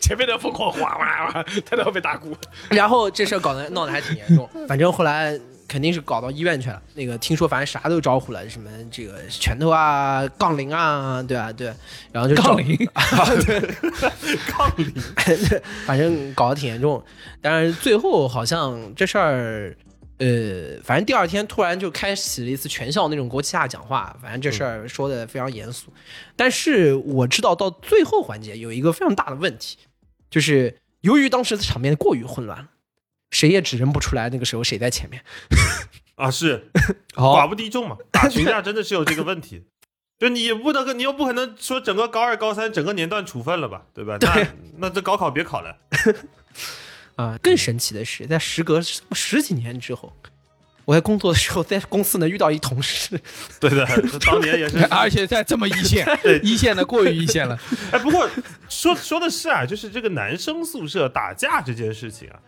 [0.00, 2.36] 前面的疯狂哗哗哗，他在后面打鼓。
[2.70, 6.80] 然后这事儿搞得闹得还挺严重， 反正后来肯定是搞到医院去了。
[6.94, 11.72] 那个听说反正啥都招呼了，什么这个拳头啊、杠铃啊，对啊对，
[12.12, 14.94] 然后就杠铃 杠铃，
[15.86, 17.02] 反正搞得挺严重。
[17.40, 19.76] 但是最后好像这事儿，
[20.18, 25.92] 呃，反正第二天突然就开启了一次全校那种国旗下讲话，反正这事儿说的非常严肃。
[26.36, 29.78] 但是我知道到最后环节有一个非常大的问题，
[30.30, 32.68] 就是由于当时的场面过于混乱了，
[33.34, 35.20] 谁也指认不出来那个时候谁在前面。
[36.14, 36.70] 啊，是
[37.14, 39.64] 寡不敌众嘛， 打群架真的是有这个问题。
[40.16, 44.16] 就你也不能跟，你又不可能说整个高二、高三整个年段处分了吧，对吧？
[44.20, 44.46] 那
[44.78, 45.76] 那这高考别考了。
[47.16, 50.12] 啊，更神奇的是，在时隔十几年之后，
[50.84, 53.20] 我在工作的时候，在公司呢遇到一同事，
[53.58, 53.84] 对的，
[54.24, 54.84] 当年也是。
[54.86, 56.06] 而且在这么一线，
[56.44, 57.58] 一线的过于一线了。
[57.90, 58.30] 哎，不过
[58.68, 62.38] 说说的是啊，就是这个男生宿舍打架这件事情啊，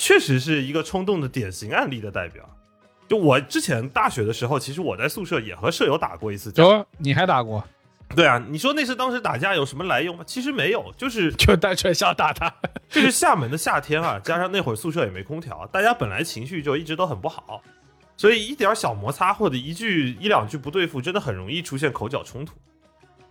[0.00, 2.42] 确实是一个冲动的典型案例的代表。
[3.06, 6.62] 就我之前大学的时候，其实我在宿舍也和舍友打过一次架。
[6.62, 7.62] 有你还打过，
[8.16, 10.24] 对啊，你说那是当时打架有什么来由吗？
[10.26, 12.50] 其实没有，就是 就单纯想打他。
[12.88, 17.60] 就是厦门的夏天啊，加上那会儿宿舍也没空调，大家本来情绪就一直都很不好，
[18.16, 22.54] 所以一点小摩擦或者一句一两句不对付，真的很容易出现口角冲突。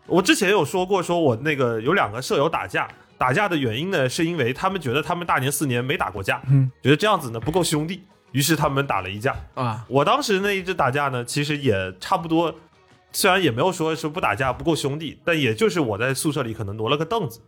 [0.05, 2.87] 我之前有说过，说我那个有两个舍友打架，
[3.19, 8.01] 打架的原因呢，是因为他们觉得他们大年四年没打过架，嗯，觉得这样子呢不够兄弟，
[8.31, 9.35] 于是他们打了一架。
[9.55, 12.55] 啊，我当时那一直打架呢，其实也差不多，
[13.11, 17.41] 虽然也没有说是不打架不够兄弟，但也就是我在宿舍里可能挪了个凳子，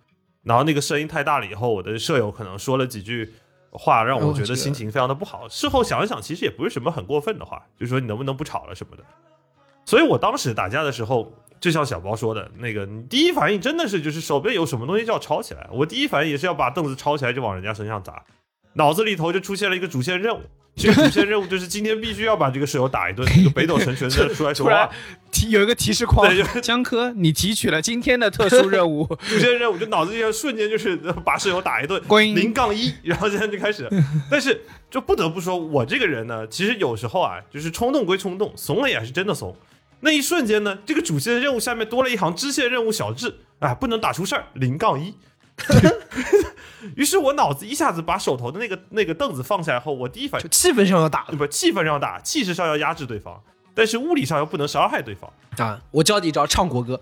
[0.43, 3.32] 然后那个声音太大了以后，我的舍友可能说了几句
[3.72, 5.47] 话，让我觉得心情非常的不好。
[5.47, 9.03] 事后想一想，其实也不是什么很过分的话，就说你能不能不吵了什么的。
[9.86, 11.32] 所以我当时打架的时候，
[11.62, 15.70] 就像小包说的那个，你第一反应真的是就是手边有什么东西就要抄起来。
[15.72, 18.24] 我第一反应也是要把凳子抄起来就往人家身上砸，
[18.74, 20.41] 脑子里头就出现了一个主线任务。
[20.74, 24.89] 这个主线任务就是今天必须要把这个室友打一顿，就北斗神拳的出来说话。
[25.30, 29.05] 提有一个提示框对就，江科，你提取了今天的特殊任务。
[29.28, 30.95] 主线任务就脑子里瞬间就是
[31.26, 33.88] 把室友打一顿，关于零杠一， 然后现在就开始。
[34.30, 39.53] 但是就不得不说，我这个人呢，其实有时候啊，就是冲动归冲动，怂了也是真的怂。
[40.02, 45.16] 那一瞬间呢，这个主线任务下面多了一行支线任务小智啊，不能打出事儿，零杠一。
[46.95, 53.39] 于是我脑子一下子把手头的那个那个凳子放下来后，我第一反应就气氛上要打不气氛上打，气势上要压制对方，
[53.76, 55.32] 但是物理上又不能伤害对方。
[55.58, 55.80] 啊！
[55.91, 56.99] 我教你一招，唱国歌。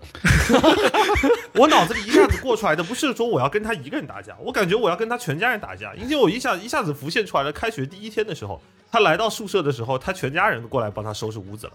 [1.54, 5.94] 我脑子里一下子过出来的不是说我要跟他一个人打架，我感觉我要跟他全家人打架。
[5.94, 11.72] 因为我一下一下子浮现出来了，开学第一天的时候，他来到宿舍的时候，他全家人都过来帮他收拾屋子了。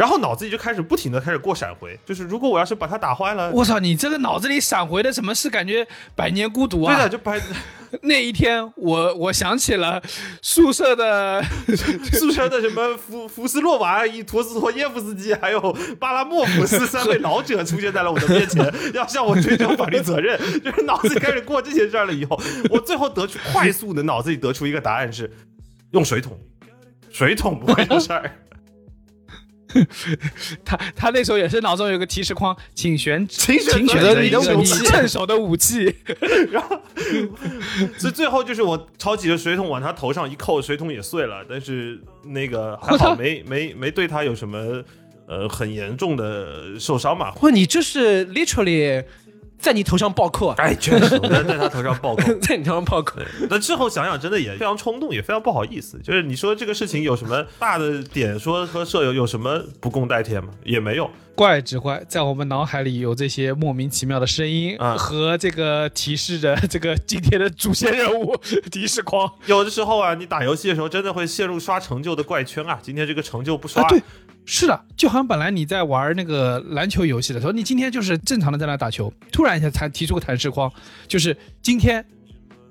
[0.00, 5.86] 然后脑子里就开始不停的开始过闪回，就是如果我要是把它打坏了，我操，你这个脑子里闪回的什么是感觉
[6.16, 7.08] 百年孤独啊对的，？
[7.10, 7.38] 就百
[8.04, 10.02] 那一天我我想起了
[10.40, 11.44] 宿舍的
[12.14, 15.60] 宿舍的什么福福斯洛娃、伊陀思妥耶夫斯基，还有
[15.98, 20.40] 巴拉莫夫斯三位老者出现在了我的面前， 要向我追究法律责任。
[20.62, 22.40] 就是脑子里开始过这些事儿了以后，
[22.70, 25.30] 我最后得出快速的脑子里得出一个答案是
[25.90, 26.38] 用水桶，
[27.10, 28.32] 水桶不会出事儿。
[30.64, 35.94] 他他那时候也是脑中有个提示框，请选请选择你的武器趁手的武器。
[36.50, 36.80] 然后
[37.98, 44.82] 所以最后就是我抄起了水桶往他头上一扣，水桶也碎了，但是那个 还好没没没对他有什么
[45.26, 47.30] 呃很严重的受伤嘛。
[47.32, 49.04] 不，你这是 literally
[49.60, 50.54] 在你头上暴扣啊！
[50.58, 52.32] 哎，确实，我在在他头上暴扣。
[52.40, 53.20] 在你头上暴扣。
[53.48, 55.98] 那之后想想，真的也非常冲动，也非常不好意思。
[56.02, 60.50] 就是你说这个事情有什么大的点，说和舍友有什么不共戴天吗？
[60.64, 61.10] 也没有。
[61.36, 68.36] 怪只怪在我们脑海里有这些莫名其妙的声音啊和这个提示着这个今天的主线任务
[68.70, 69.30] 提示框。
[69.46, 72.78] 有的时候啊，你打游戏的时候真的会陷入刷成就的怪圈啊。
[72.82, 74.02] 今天这个成就不刷，啊，对，
[74.52, 80.68] 是的，就好像本来你在玩那个篮球游戏的时候，你今天就是正常的在那打球，突然一下才提出个弹射框，
[81.06, 82.04] 就是今天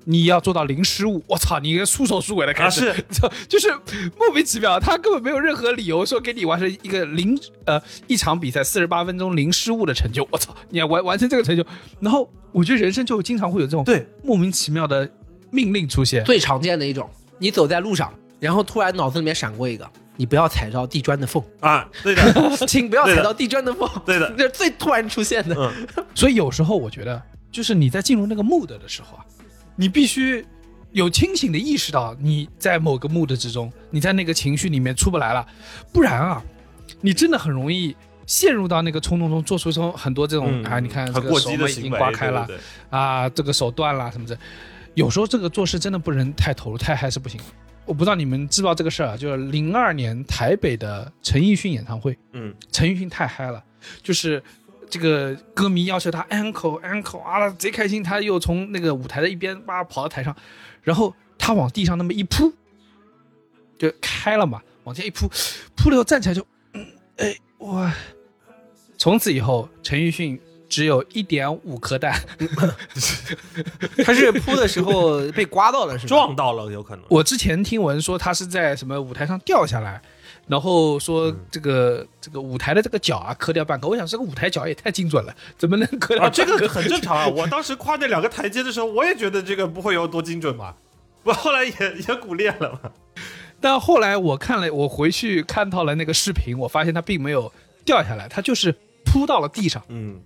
[0.04, 1.24] 你要做到零失误。
[1.26, 3.74] 我操，你一个束手束尾的开始，啊是就 就是
[4.18, 10.28] 莫名其妙，他根本没有任何理由说给你完成一个零呃一场比赛四十八分钟零失误的成就。
[10.30, 11.64] 我操，你要完完成这个成就，
[11.98, 15.10] 然后我觉得人生就经常会有这种对莫名其妙的
[15.50, 16.22] 命令出现。
[16.26, 17.08] 最常见的一种，
[17.38, 19.90] 你走在路上，然后突然脑子里面闪过一个，
[20.20, 22.22] 你不要踩到地砖的缝，啊，对的，
[22.68, 24.30] 请不要踩到地砖的缝，对的。
[24.36, 25.56] 这是最突然出现的。
[25.58, 29.24] 嗯， 所以有时候我觉得，就是你在进入那个 mood 的时候啊，
[29.76, 30.44] 你必须
[30.92, 35.46] 有清醒的意识到你在某个 mood 之中，你在那个情绪里面出不来了，
[35.90, 36.42] 不然啊，
[37.00, 37.96] 你真的很容易
[38.26, 40.64] 陷入到那个冲动中，做出这种很多这种、嗯。
[40.64, 42.46] 啊，你看这个手嘛已经刮开了
[42.90, 44.36] 啊，这个手断了什么的。
[44.92, 47.40] 有时候这个做事真的不能太投入，太嗨是不行。
[47.90, 53.60] 我不知道你们知不知道这个事儿啊，就是零二年台北的陈奕迅演唱会，嗯，陈奕迅太嗨了，
[54.00, 54.40] 就是
[54.88, 60.36] 这个歌迷要求他 uncle uncle 啊，贼开心，他又从那个舞台的一边哇跑到台上，
[60.84, 62.52] 然后他往地上那么一扑，
[63.76, 65.28] 就开了嘛，往前一扑，
[65.74, 66.86] 扑了以后站起来就，嗯，
[67.16, 67.92] 哎哇，
[68.96, 70.40] 从此以后陈奕迅
[70.70, 72.18] 只有一点五颗蛋。
[74.04, 76.08] 他是扑的时候被刮到了，是吧？
[76.08, 77.04] 撞到了有可能。
[77.10, 80.00] 我之前听闻说他是在什么舞台上掉下来，
[80.46, 83.86] 然后说这个、这个舞台的这个脚啊磕掉半个。
[83.86, 87.26] 我想这个舞台脚也太精准了，怎么能磕掉啊，这个很正常啊！
[87.26, 90.74] 我当时跨那两个台阶的时候，我也觉得这个不会有多精准嘛，
[91.24, 91.72] 我后来也
[92.08, 92.90] 也骨裂了嘛。
[93.60, 97.52] 但后来我看了，我回去看到了那个视频，我发现他并没有
[97.84, 99.82] 掉下来，他就是扑到了地上。
[99.88, 100.18] 嗯，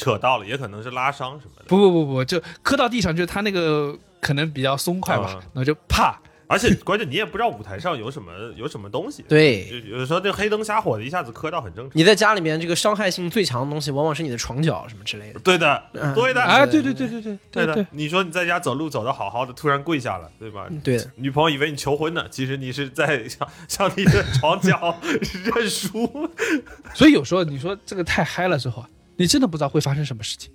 [0.00, 1.64] 扯到了，也可能是拉伤什么的。
[1.68, 6.18] 不不不不，就磕到地上，就是他那个可能比较松快吧，啊然后就啪。
[6.52, 9.24] 而且关键你也不知道舞台上有什么有什么东西。
[9.28, 11.92] 对，有有时候这黑灯瞎火的，一下子磕到很正常。
[11.94, 15.38] 你在家里面这个伤害性最强的东西，往往是你的床脚什么之类的。
[15.38, 17.86] 对的，嗯对的，哎，对对对对对对的。
[17.92, 20.66] 你说你在家走路走的好好的，突然跪下了，对吧？
[20.82, 24.96] 对，女朋友以为你求婚呢，其实你是在 向向你的床脚
[25.54, 26.28] 认输。
[26.94, 28.88] 所以有时候你说这个太嗨了之后啊，
[29.20, 30.50] 你真的不知道会发生什么事情，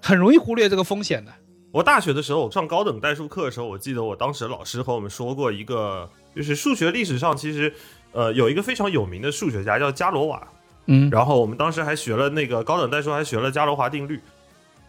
[0.00, 1.32] 很容易忽略这个风险的。
[1.72, 7.74] 我大学的时候，我上高等代数课的时候，我记得我当时老师和我们说过一个，就是数学历史上其实，
[8.12, 10.46] 呃，有一个非常有名的数学家叫伽罗瓦，
[10.86, 14.20] 嗯，然后我们当时还学了那个高等代数，还学了伽罗华定律。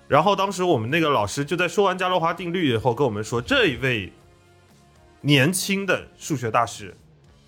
[0.07, 4.13] 然后当时我们那个老师就在说完伽罗华定律以后，跟我们说，这一位
[5.21, 6.95] 年轻的数学大师，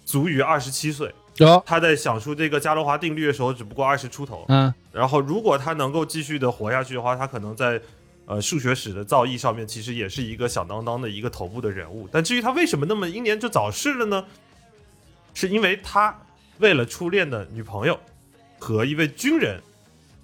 [0.03, 4.43] 足于二十七岁，有，他在想出这个伽罗华定律的时候，只不过二十出头。
[4.49, 7.81] 嗯，然后如果他能够继续的活下去的话，他可能在
[8.25, 12.07] 呃数学史的造诣上面，其实也是一个响当当的一个头部的人物。
[12.11, 14.25] 但至于他为什么那么英年就早逝了呢？
[15.33, 16.19] 是因为他
[16.57, 17.99] 为了初恋的女朋友
[18.57, 19.61] 和一位军人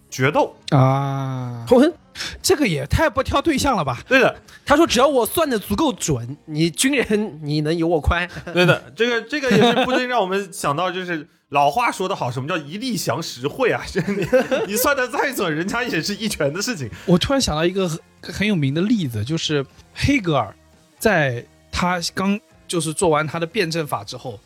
[0.10, 0.56] 决斗。
[0.70, 1.94] 啊，我
[2.42, 4.02] 这个也太不挑对象了吧？
[4.08, 4.36] 对的，
[4.66, 8.30] 他说只要我算的足够准，你军人你能有我宽。
[8.54, 13.84] 对的，这个这个也是不禁让我们想到，就是老话说得好，什么叫一力降十会啊？
[13.92, 14.26] 这你
[14.68, 16.90] 你算的再准，人家也是一拳的事情。
[17.06, 20.56] 我突然想到一个很很有名的例子，就是黑格尔
[20.98, 24.40] 在他刚就是做完他的辩证法之后，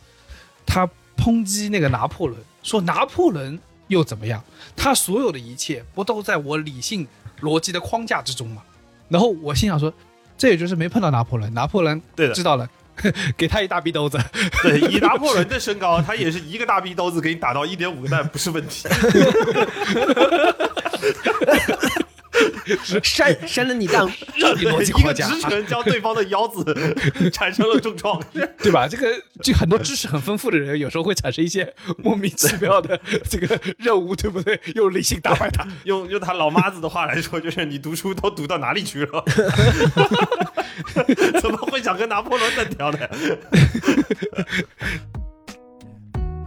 [0.66, 3.56] 他抨击那个拿破仑，说拿破仑
[3.90, 4.42] 又怎么样？
[4.74, 7.06] 他所有的一切不都在我理性
[7.42, 8.62] 逻辑的框架之中吗？
[9.08, 9.92] 然后我心想说，
[10.38, 12.68] 这也就是没碰到拿破仑，拿破仑对的知道了，
[13.36, 14.18] 给他一大逼兜子。
[14.62, 18.88] 对，以拿破仑的身高，他也是一个大逼兜子给你打到一点五个蛋不是问题。
[23.02, 24.06] 扇扇了你蛋，
[24.36, 26.64] 让你逻辑一个，直拳将对方的腰子
[27.32, 28.20] 产生了重创。
[28.62, 28.86] 对吧？
[28.88, 29.06] 这个
[29.42, 34.60] 就很多知识很丰富的人，有时候会产生一些莫名其妙的 这个任务，对不对？
[34.74, 35.66] 用理性打败他。
[35.84, 39.24] 用用他老妈子的话来说，就是你读书都读到哪里去了？
[41.40, 42.98] 怎么会想跟拿破仑单挑呢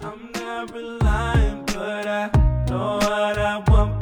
[0.02, 2.30] ？I'm not relying, but I
[2.68, 3.93] know what I want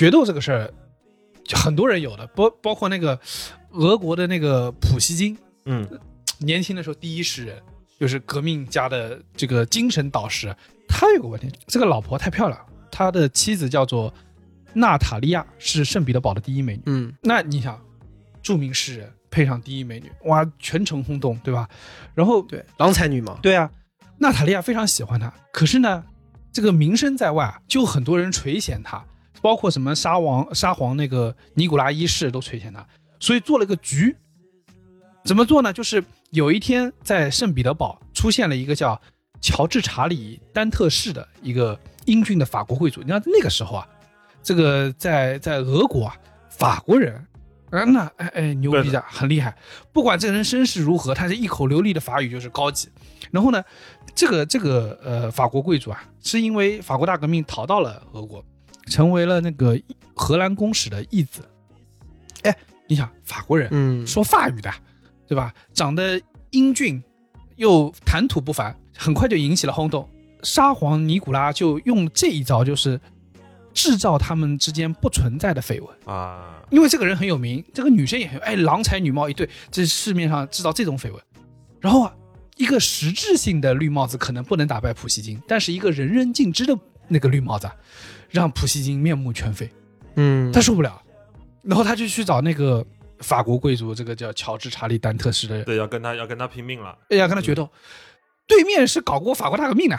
[0.00, 0.72] 决斗这个事儿，
[1.44, 3.20] 就很多人有的，包包括那个
[3.72, 5.36] 俄国的那个普希金，
[5.66, 5.86] 嗯，
[6.38, 7.62] 年轻的时候第一诗人，
[7.98, 10.56] 就是革命家的这个精神导师。
[10.88, 12.58] 他有个问题，这个老婆太漂亮，
[12.90, 14.10] 他的妻子叫做
[14.72, 16.82] 娜塔莉亚，是圣彼得堡的第一美女。
[16.86, 17.78] 嗯，那你想，
[18.42, 21.68] 著名诗人配上第一美女，哇，全城轰动，对吧？
[22.14, 23.38] 然后对，郎才女貌。
[23.42, 23.70] 对啊，
[24.16, 26.02] 娜塔莉亚非常喜欢他，可是呢，
[26.50, 29.04] 这个名声在外啊，就很多人垂涎他，
[29.42, 32.86] 包括什么沙皇沙皇那个尼古拉一世都垂涎他，
[33.18, 34.16] 所以做了个局。
[35.24, 35.72] 怎么做呢？
[35.72, 39.00] 就是有一天在圣彼得堡出现了一个叫
[39.40, 43.02] 乔治查理丹特士的一个英俊的法国贵族。
[43.02, 43.88] 你看那个时候啊，
[44.42, 46.16] 这个在在俄国啊，
[46.48, 47.26] 法国人。
[47.70, 49.56] 啊，那哎哎牛逼的，很厉害。
[49.92, 52.88] 不管这人身世如何，他是一口流利的法语就是高级。
[53.30, 53.62] 然后呢，
[54.12, 58.44] 这个这个呃法国贵族啊，是因为法国大革命逃到了俄国，
[58.90, 59.80] 成为了那个
[60.14, 61.48] 荷兰公使的义子。
[62.42, 62.54] 哎，
[62.86, 64.70] 你想法国人，嗯，说法语的，
[65.26, 65.54] 对吧？
[65.72, 66.20] 长得
[66.50, 67.02] 英俊，
[67.56, 70.06] 又谈吐不凡，很快就引起了轰动。
[70.42, 73.00] 沙皇尼古拉就用这一招，就是
[73.72, 75.96] 制造他们之间不存在的绯闻。
[76.06, 81.22] 啊，因为这个人很有名，这个女生也很有，哎，郎才女貌一对，这市面上制造这种绯闻。
[81.78, 82.14] 然后啊，
[82.56, 86.76] 一个实质性的绿帽子可能不能打败普希金，但是一个人人尽知的
[87.08, 87.76] 那个绿帽子啊，
[88.30, 89.70] 让普希金面目全非，
[90.16, 91.02] 嗯，他受不了，
[91.62, 92.84] 然后他就去找那个
[93.18, 96.96] 法国贵族，这个叫乔治查理丹特斯的人，对，要跟他要跟他拼命了。
[97.10, 97.68] 哎呀，跟他决斗。
[98.46, 99.98] 对面是搞过法国大革命的，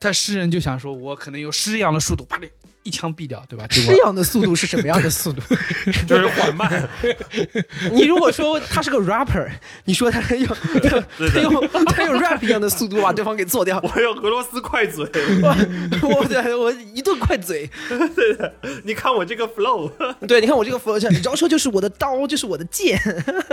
[0.00, 2.50] 他诗人就想说，我可能有诗一样的速度，啪你
[2.84, 3.66] 一枪毙掉，对吧？
[3.72, 5.40] 这样的速度是什么样的速度？
[6.06, 6.88] 就是缓慢，
[7.90, 9.48] 你如果说他是个 rapper，
[9.84, 10.46] 你说他用
[10.82, 15.04] 他他用他用 rap 一样的速度把对方给做掉，我用俄罗斯快嘴，
[15.42, 17.68] 我我对我一顿快嘴。
[18.14, 18.54] 对的
[18.84, 19.90] 你看我这个 flow，
[20.26, 22.98] 对，你看我这个佛像，饶说就是我的刀，就是我的剑。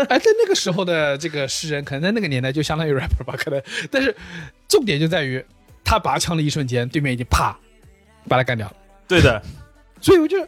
[0.10, 3.62] 哎，在那个时候的这个诗人，可能在那个年代就相当于 rapper 吧，可能。
[3.90, 4.16] 但是
[4.68, 5.44] 重点就在于
[5.84, 7.58] 他拔枪的一瞬间，对面已经啪
[8.28, 8.74] 把他干掉了。
[9.12, 9.41] 对的，
[10.01, 10.47] 所以我就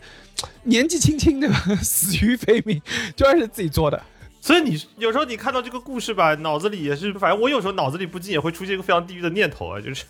[0.64, 2.82] 年纪轻轻对吧， 死于非命，
[3.16, 4.02] 就还是自己做的。
[4.40, 10.06] 所以你有时候你看到这个故事吧，脑子里也是，反正我有时候脑子里不禁也会出现一个非常地狱的念头啊，就是。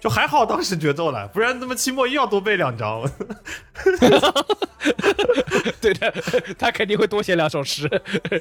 [0.00, 3.10] 就还好当时决斗了，不然他妈期末又要多背两章。
[5.80, 6.12] 对的，
[6.58, 7.88] 他肯定会多写两首诗，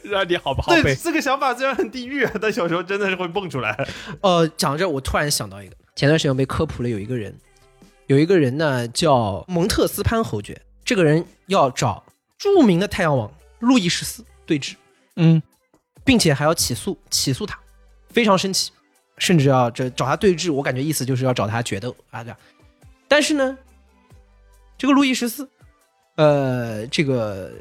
[0.04, 0.94] 让你好不好对，背。
[0.94, 3.88] 这个想法虽然很地狱，但有时候真的是会蹦出来。
[4.20, 7.34] 呃，讲到这，我突然想到一个，前段时间我被科普了，有一个人，
[8.08, 12.04] 有一个人呢叫蒙特斯潘侯爵，这个人要找
[12.38, 14.74] 著名的太阳王路易十四对峙，
[15.16, 15.42] 嗯，
[16.04, 17.58] 并且还要起诉起诉他，
[18.10, 18.72] 非常生气，
[19.18, 22.38] 甚至要这找他对峙，我感觉意思就是要找他决斗啊，对吧？
[23.08, 23.58] 但是呢，
[24.78, 25.48] 这个路易十四，
[26.16, 27.52] 呃，这个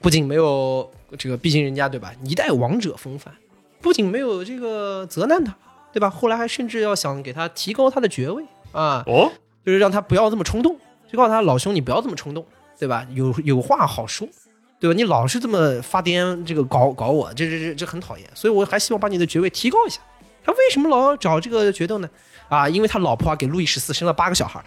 [0.00, 3.34] 不仅没有这个，毕竟人家对吧，一代王者风范，
[3.82, 5.54] 不仅没有这个责难他，
[5.92, 6.08] 对吧？
[6.08, 8.42] 后来还甚至要想给他提高他的爵位
[8.72, 9.30] 啊，哦，
[9.64, 10.76] 就是让他不要这么冲动，
[11.10, 12.44] 就告诉他老兄你不要这么冲动，
[12.78, 13.06] 对吧？
[13.12, 14.28] 有有话好说，
[14.78, 14.94] 对吧？
[14.94, 20.00] 你老是这么发癫，这个搞搞我，这这这这很讨厌，所以我还希望把你的爵位提高一下。
[20.44, 22.08] 他为什么老要找这个决斗呢？
[22.48, 24.62] 啊，因为他老婆啊给路易十四生了八个小孩，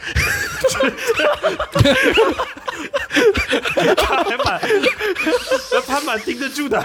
[3.98, 4.62] 他还蛮，
[5.88, 6.84] 他还蛮盯得住的。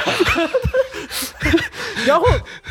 [2.06, 2.26] 然后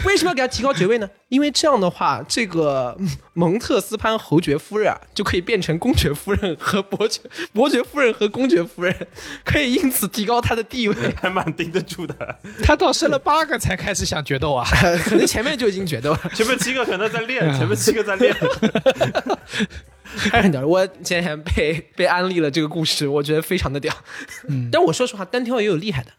[0.06, 1.10] 为什么要给他提高爵位呢？
[1.30, 2.98] 因为这样的话，这个
[3.34, 7.20] 蒙特斯潘侯爵夫人啊，就可以变成公爵夫人和伯爵
[7.52, 8.96] 伯爵夫人和公爵夫人，
[9.44, 10.96] 可以因此提高他的地位。
[11.20, 14.66] 还蛮盯得住的，他到生了八个才开始想决斗啊。
[15.04, 18.36] 可能前面就已经决斗了，前面七个可能在练，前面七个在练。
[20.30, 20.66] 还是很屌。
[20.66, 23.93] 我前两天被被安利了这个故事，我觉得非常的屌。
[24.47, 26.11] 嗯 但我说实话，单挑也有厉害的，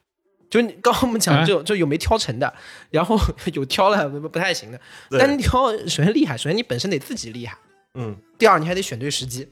[0.51, 2.53] 就你刚刚我们讲这种，就有没挑成的，
[2.91, 3.19] 然后
[3.55, 4.81] 有挑了不不太行的。
[5.19, 7.57] 单挑首先厉害，首先你本身得自己厉害，
[7.95, 9.49] 嗯，第二你还得选对时机。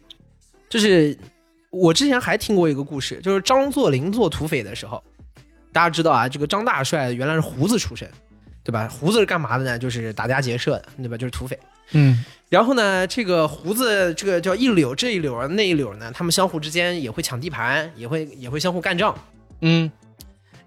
[0.68, 1.16] 就是
[1.70, 5.03] 我之前还听过一个故事，就是张作霖做土匪的时候，
[5.72, 8.07] 大家知道啊，这个张大帅原来是胡子出身，
[8.62, 8.88] 对吧？
[8.88, 9.78] 胡子是干嘛的呢？
[9.78, 11.16] 就是打家劫舍的，对吧？
[11.16, 11.59] 就是土匪。
[11.93, 19.14] 嗯然后呢，这个胡子这个叫一绺这一绺儿那一绺呢，他们相互之间也会抢地盘，也会也会相互干仗。
[19.61, 19.91] 嗯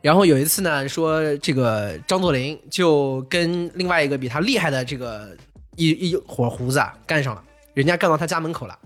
[0.02, 5.36] 然后有一次呢，说这个张作霖就跟另外一个比他厉害的这个
[5.76, 7.44] 一一伙胡子啊干上了，
[7.74, 8.78] 人家干到他家门口了。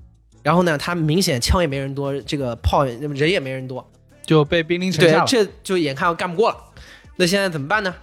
[0.43, 3.87] 然后呢，他明显枪也没人多，这个炮人也没人多，
[4.25, 5.25] 就被兵临城对下，了。
[5.27, 6.57] 这就眼看要干不过了。
[7.15, 7.93] 那现在怎么办呢？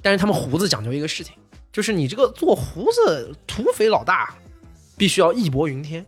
[0.00, 1.34] 但是他们胡子讲究一个事情，
[1.72, 4.34] 就是你这个做胡子土匪老大，
[4.96, 6.04] 必须要义薄云天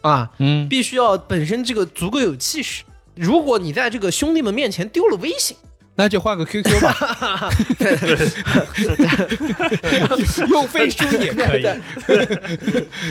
[0.00, 2.82] 啊，嗯，必须要本身这个足够有气势。
[3.14, 5.56] 如果你在这个兄弟们面前丢了威信，
[5.94, 7.50] 那就换个 QQ 吧，
[10.50, 11.62] 用飞书也可以。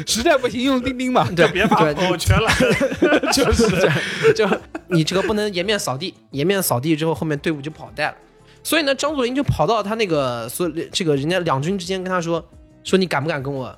[0.06, 1.26] 实在不行用钉钉嘛。
[1.32, 2.52] 就，别发朋友圈了。
[3.32, 3.90] 就是
[4.36, 4.46] 就
[4.90, 8.16] 你这个不能颜面扫地，颜面扫地之后，后面队伍就不好带了。
[8.64, 12.44] 所以呢，张作霖就跑到他那个所这个人家两军之间跟他说
[12.84, 13.76] 说你敢不敢跟我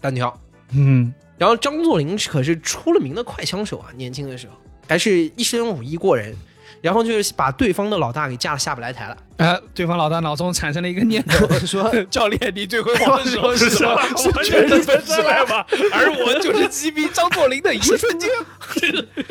[0.00, 0.32] 单挑？
[0.72, 4.52] 嗯，然后张作霖可是出了名的快枪手啊，年轻的时候
[4.86, 6.34] 还是一身武艺过人，
[6.80, 9.16] 然后就是把对方的老大给架得下不来台了。
[9.38, 14.00] 啊，对方老大脑中产生了一个念头， 说教练，你最辉煌的时候是什么？
[14.16, 15.64] 是全身分之来吗？
[15.92, 18.28] 而我就是击毙张作霖的一瞬间。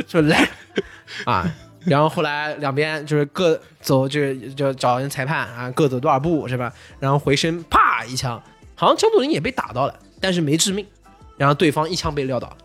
[0.08, 0.50] 说来
[1.26, 1.50] 啊，
[1.88, 6.72] 然后后来两边就是各走，就是就找人裁判啊，各走多少步是吧？
[7.00, 8.42] 然后回身啪一枪，
[8.76, 10.86] 好像张作霖也被打到了，但是没致命，
[11.38, 12.58] 然后对方一枪被撂倒了。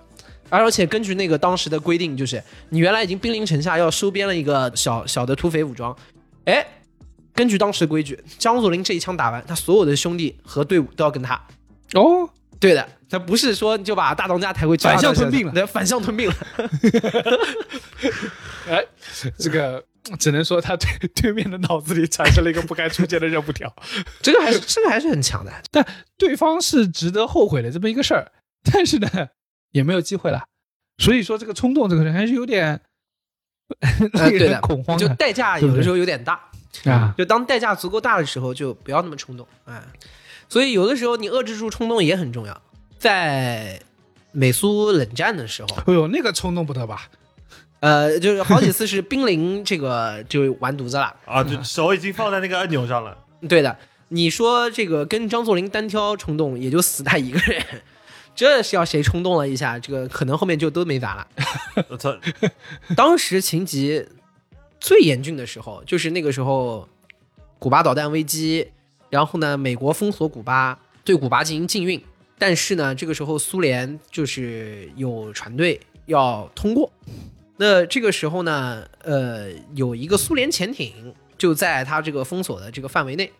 [0.50, 5.96] 而且根据那个当时的规定，就是你原来已经兵临城下要收编了一个小小的土匪武装，
[6.44, 6.66] 哎，
[7.32, 11.40] 根据当时的规矩，张作霖这一枪打完，他所有的兄弟和队伍都要跟他。
[11.94, 16.36] 哦，对的，他不是说你就把大当家抬回去反向吞并了对，反向吞并了。
[18.66, 18.82] 哎，
[19.38, 19.84] 这个
[20.18, 23.70] 只能说他对对面的脑子里产生了一个不该出现的任务条，
[24.22, 25.52] 这个还是这个还是很强的。
[25.70, 25.86] 但
[26.16, 28.32] 对方是值得后悔的这么一个事儿，
[28.72, 29.08] 但是呢，
[29.72, 30.44] 也没有机会了。
[30.96, 32.80] 所以说，这个冲动这个人还是有点
[34.14, 36.40] 呃，令对的，人恐慌就代价有的时候有点大。
[36.86, 37.14] 啊。
[37.18, 39.46] 就当代价足够大的时候，就不要那么冲动。
[39.66, 39.82] 哎，
[40.48, 42.62] 所以有的时候你遏制住冲动也很重要。
[43.02, 43.80] 在
[44.30, 47.08] 美苏冷战的时候，哎呦，那个冲动不得吧？
[47.80, 51.12] 呃，就是好几次是濒临这个就完犊子了。
[51.26, 53.18] 啊，就手已经放在那个按钮上了。
[53.48, 53.76] 对的，
[54.10, 57.60] 你说这个跟张作霖单挑冲动，也就死他一个人。
[58.36, 61.26] 这是要谁冲动了一下，这个可能后面就都没咱了。
[61.88, 62.16] 我操，
[62.96, 64.06] 当时情急
[64.78, 66.88] 最严峻的时候，就是那个时候，
[67.58, 68.70] 古巴导弹危机，
[69.10, 72.00] 然后呢，美国封锁古巴，对古巴进行禁运，
[72.44, 76.92] 但是呢，这个时候苏联就是有船队要通过，
[77.56, 83.30] 那这个时候呢，呃，有一个苏联潜艇就在它这个封锁的这个范围内。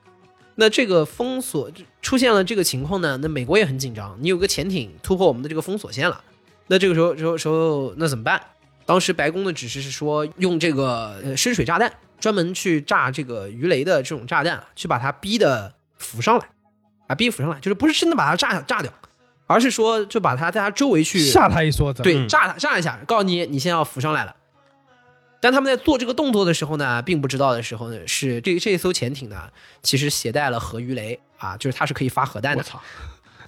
[0.55, 1.69] 那这个封锁
[2.01, 4.17] 出现了这个情况呢，那美国也很紧张。
[4.21, 6.23] 你有个潜艇突破我们的这个封锁线了，
[6.69, 8.41] 那这个时候时候时候那怎么办？
[8.87, 16.47] 当时白宫的指示是说，用这个深水炸弹，专门去炸这个鱼雷的这种炸弹，去把它逼的浮上来，
[17.13, 18.91] 啊，逼浮上来，就是不是真的把它炸炸掉，
[19.47, 22.03] 而是说就把它在它周围去吓他一梭子。
[22.03, 24.35] 对，嗯炸它炸一下，告诉你你现在要浮上来了。
[25.41, 29.51] 但他们在做这个动作的时候呢，并不知道的时候呢，是这这艘潜艇呢，
[29.83, 32.63] 其实携带了核鱼雷啊，就是它是可以发核弹的。
[32.63, 32.81] 我操！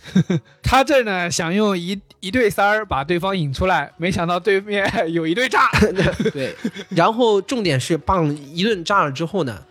[0.62, 5.70] 他这呢想用一一对三儿把对方引出来，没想到对面 有一对炸。
[6.34, 6.54] 对，
[6.90, 9.62] 然后重点是棒一顿炸了之后呢，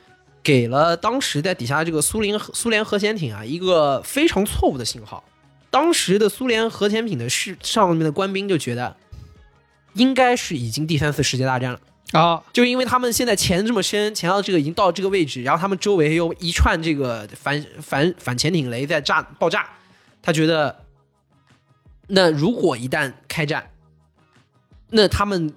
[0.43, 5.23] 给了当时在底下这个苏联苏联核潜艇啊一个非常错误的信号。
[5.71, 8.95] 当时的苏联核潜艇的是上面的官兵就觉得，
[9.93, 11.79] 应该是已经第三次世界大战了。
[12.11, 19.67] 啊，就因为他们现在潜这么深，潜到这个已经到这个位置，然后他们周围有一串这个反反反潜艇雷在炸爆炸，
[20.21, 20.83] 他觉得，
[22.09, 23.71] 那如果一旦开战，
[24.89, 25.51] 那他们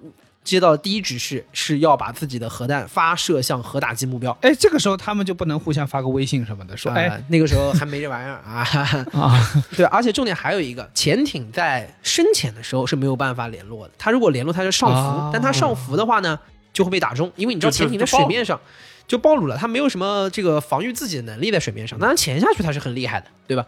[0.47, 4.31] 接到的第一指示是要把自己的核弹发射向核打击目标。
[4.41, 8.65] 哎，这个时候他们就不能互相发个微信什么的，说哎呃那个时候还没这玩意儿啊。
[9.11, 13.93] 啊，对，而且重点还有一个，潜艇在深潜的时候是没有办法联络的。
[13.97, 16.39] 它如果联络，它就上浮，哦但它上浮的话呢，
[16.71, 18.57] 就会被打中，因为你知道潜艇在水面上
[19.05, 21.99] 就暴露了，它没有什么这个防御自己的能力在水面上。
[21.99, 23.65] 当然潜下去它是很厉害的，对吧？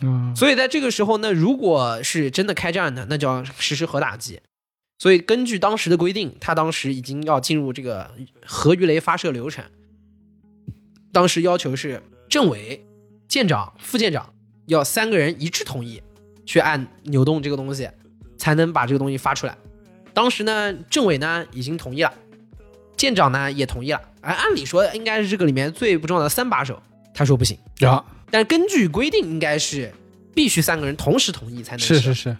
[0.00, 4.40] 嗯，所以在这个时候呢，如果是真的开战呢，那就要实施核打击。
[4.98, 8.10] 所以根据当时的规定，他当时已经要进入这个
[8.44, 9.64] 核鱼雷发射流程。
[11.12, 12.84] 当时要求是政委、
[13.28, 14.34] 舰长、副舰长
[14.66, 16.02] 要三个人一致同意，
[16.44, 17.88] 去按扭动这个东西，
[18.36, 19.56] 才能把这个东西发出来。
[20.12, 22.12] 当时呢，政委呢已经同意了，
[22.96, 24.02] 舰长呢也同意了。
[24.20, 26.82] 而按理说应该是这个里面最不重要的三把手，
[27.14, 27.56] 他说不行。
[27.78, 29.92] 然后但根据规定，应该是
[30.34, 32.36] 必须三个人同时同意才能是是是，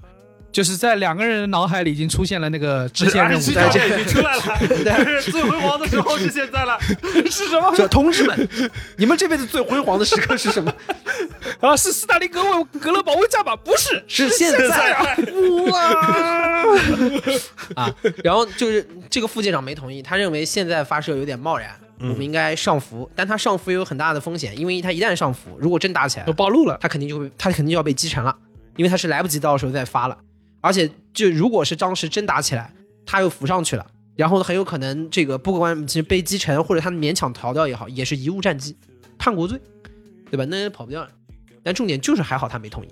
[0.51, 4.43] 就是在两个人的脑海里已经出现了那个支线任务这在条线已经出来了，
[4.85, 6.79] 但是最辉煌的时候是现在了。
[7.31, 7.75] 是什么？
[7.77, 8.49] 说同志们，
[8.97, 10.73] 你们这辈子最辉煌的时刻是什么？
[11.61, 13.55] 啊，是斯大林格勒格勒保卫战吧？
[13.55, 15.17] 不是，是现在啊！
[15.71, 15.81] 哇
[17.77, 17.95] 啊！
[18.25, 21.71] 然后就是这个副舰长没同意，他认为现在发射有点贸然，
[22.01, 23.09] 我们应该上浮。
[23.15, 26.79] 但他上浮也有很大的风险，因为他一旦上浮，如果真打起来都，暴露了。
[26.81, 28.35] 他肯定就会，他肯定就要被击沉了，
[28.77, 30.17] 因为他是来不及到时候再发了。
[30.61, 32.73] 而且，就如果是当时真打起来，
[33.07, 33.87] 他又浮上去了，
[34.17, 38.77] 然后很有可能这个不管其实被击沉或者他勉强逃掉也好，也是贻误战机，
[39.19, 39.61] 叛国罪，
[40.31, 40.45] 对吧？
[40.49, 41.11] 那也跑不掉了。
[41.63, 42.89] 但重点就是还好他没同意，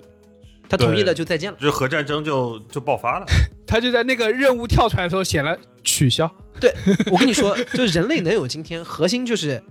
[0.69, 1.57] 他同意了就再见了。
[1.59, 3.25] 这核战争就就爆发了。
[3.65, 6.29] 他就在那个任务跳出来的时候写了取消。
[6.59, 6.73] 对
[7.11, 9.61] 我跟你说，就人类能有今天，核心就是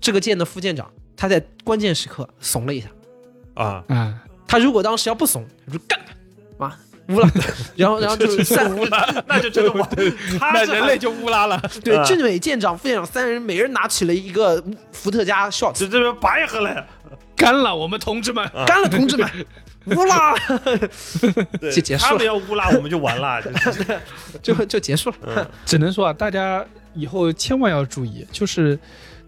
[0.00, 2.88] 这个舰的副舰长他在关键时刻怂了一下。
[3.54, 6.00] 啊，啊，他如果当时要不怂，他说干
[6.58, 6.78] 他，啊，
[7.08, 7.28] 污了，
[7.76, 9.88] 然后然后就三乌拉 那就真的完，
[10.38, 11.60] 他是那人类就乌拉了。
[11.82, 16.86] 对，啊政委、舰长、副舰长三人，每人拿起了一个伏特加 shot，这这边白喝了。
[17.34, 18.48] 干了，我们同志们。
[18.66, 19.28] 干了，同志们，
[19.86, 20.34] 污啦，
[21.60, 23.42] 对就结束了他们要乌拉，我们就完了。
[23.42, 24.00] 就是
[24.42, 25.50] 就就结束了。
[25.66, 28.78] 只能说啊，大家以后千万要注意，就是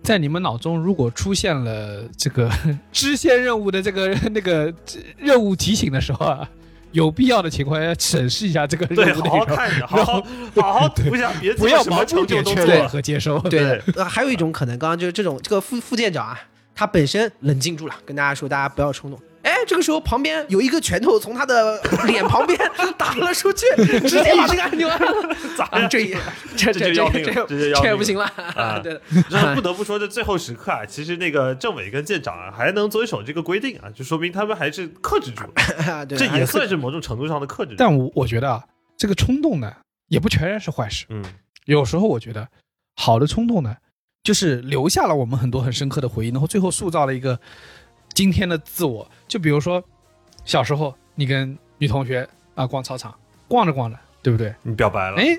[0.03, 2.49] 在你们脑中如果出现了这个
[2.93, 4.73] 支线任务的这个那个
[5.19, 6.49] 任务提醒的时候啊，
[6.95, 10.27] 有必要的情况下审视一下这个对，任务内容，好好看着，好好
[10.57, 12.89] 好好读一下，别不要盲目成就点确认。
[12.89, 13.39] 和接收。
[13.41, 16.41] 对，呃还有一种可能，刚刚就是这种这个副副舰长啊，
[16.75, 19.21] 他本身冷静住了，跟大家说大家不要冲动。
[19.45, 22.59] 哎，这个时候旁边有一个拳头从他的 脸旁边
[22.97, 23.67] 打了出去，
[24.09, 25.37] 直接把这个按钮按了。
[25.57, 26.17] 咋啊，这也
[26.57, 28.25] 这这这就要命这也不行了。
[28.57, 28.99] 啊对，
[29.31, 37.75] 然后不得不说，这最后时刻啊，其实那个政委跟舰长啊，还能遵守这个规定啊，就说明他们还是克制住了，这也算是某种程度上的克制。
[37.77, 38.65] 但我我觉得啊，
[38.97, 39.71] 这个冲动呢，
[40.09, 41.05] 也不全然是坏事。
[41.11, 41.23] 嗯，
[41.67, 42.49] 有时候我觉得，
[42.97, 43.77] 好的冲动呢，
[44.23, 47.39] 就是留下了我们很多很深刻的回忆，然后最后塑造了一个
[48.15, 49.11] 今天的自我。
[49.27, 49.83] 就比如说，
[50.45, 53.15] 小时候你跟女同学啊逛操场，
[53.49, 54.55] 逛着逛着，对不对？
[54.63, 55.39] 你表白了，哎，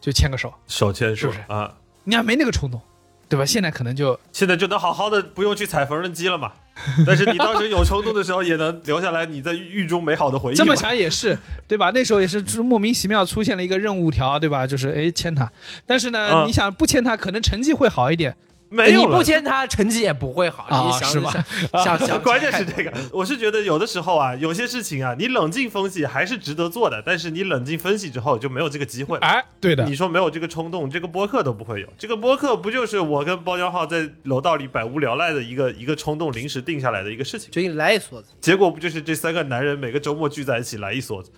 [0.00, 1.74] 就牵个手，手牵手是不是啊，
[2.04, 2.80] 你还没那个冲动，
[3.28, 3.44] 对吧？
[3.44, 6.52] 现在可能就现在就能好好的不用去踩缝纫机了嘛。
[7.06, 10.54] 但是你当时有冲动的时候，也能留下来你在狱中美好的回忆。
[10.54, 11.38] 这么想也是，
[11.68, 11.90] 对吧？
[11.92, 14.66] 那时候也是就是莫名其妙出现了一个任务条，对吧？
[14.66, 15.52] 就是哎牵他，
[15.84, 20.64] 但是呢，嗯你想不牵他，可能成绩会好一点你没有你不签他，成绩也不会好。
[20.64, 21.30] 啊你想是吧
[21.74, 29.26] 想想想， 关键是这个，我是觉得有的时候啊，有些事情啊，你冷静分析还是值得做的，但是你冷静分析之后就没有这个机会了。
[29.26, 31.88] 哎，对的你，说没有这个冲动，这个播客都不会有。
[31.98, 37.50] 这个播客不就是我跟包浆浩在楼道里百无聊赖的一个一个冲动临时定下来的一个事情？
[37.50, 38.24] 就给你来一梭子。
[38.40, 41.30] 结果不就是这三个男人每个周末聚在一起来一梭子，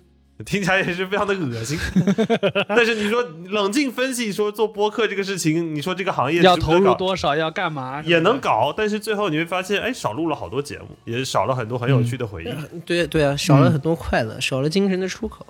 [0.43, 1.79] 听起来也是非常的恶心。
[2.67, 12.79] 但是你说冷静分析，说做播客这个事情，你说这个行业要投入多少，要干嘛，也能搞，但是最后你会发现，哎，少录了好多节目，也少了很多很有趣的回忆。
[12.79, 15.45] 对对啊，少了很多快乐，少了精神的出口。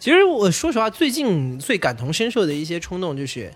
[0.00, 3.52] 其实我说实话，最近最感同身受的一些冲动就是，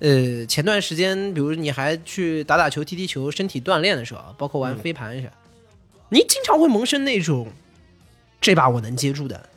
[0.00, 5.28] 呃，前段时间，比如你还去打打球、踢踢球，身体锻炼的时候，包括玩飞盘啥，
[6.10, 7.46] 你经常会萌生那种，
[8.40, 9.48] 这把我能接住的，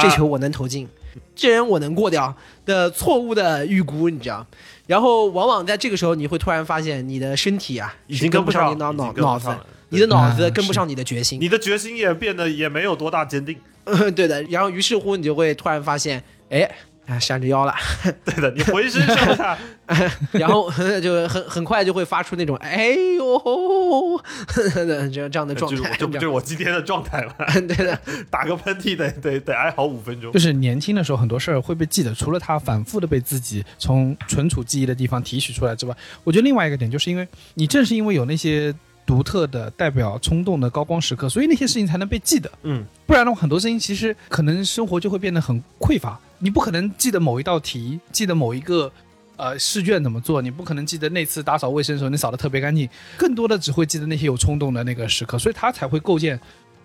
[0.00, 0.86] 这球我能投进，
[1.34, 2.34] 这人我能过掉
[2.64, 4.46] 的错误的预估，你知道？
[4.86, 9.48] 然后往往在这个时候，你会突然发现你的身体啊，已经跟不上你脑脑脑子
[9.88, 11.40] 你的脑子跟不上你的决心。
[11.40, 13.56] 你的决心也变得也没有多大坚定。
[14.14, 16.68] 对的，然后于是乎你就会突然发现，哎，
[17.06, 17.74] 啊闪着腰了，
[18.24, 19.56] 对的，你浑身上下
[20.32, 24.20] 然后就很很快就会发出那种哎呦
[24.52, 27.34] 这样这样的状态，就是这不就是我今天的状态吗？
[27.54, 27.98] 对的，
[28.28, 30.38] 打个喷嚏得得得哀嚎五分钟就。
[30.40, 38.74] 是年轻的时候，很多事儿会被记得，除了他反复的被自己从存储记忆的地方提取出来之外，我觉得另外一个点，就是因为你正是因为有那些
[39.06, 42.50] 独特的代表冲动的高光时刻，所以那些事情才能被记得。
[42.64, 46.20] 嗯，不然的话，很多事情其实可能生活就会变得很匮乏。
[46.40, 48.92] 你不可能记得某一道题，记得某一个
[49.36, 56.38] 呃试卷怎么做，你不可能记得那次打扫卫生的时候你扫的特别干净，更多的只会记得那些有冲动的那个时刻，所以他才会构建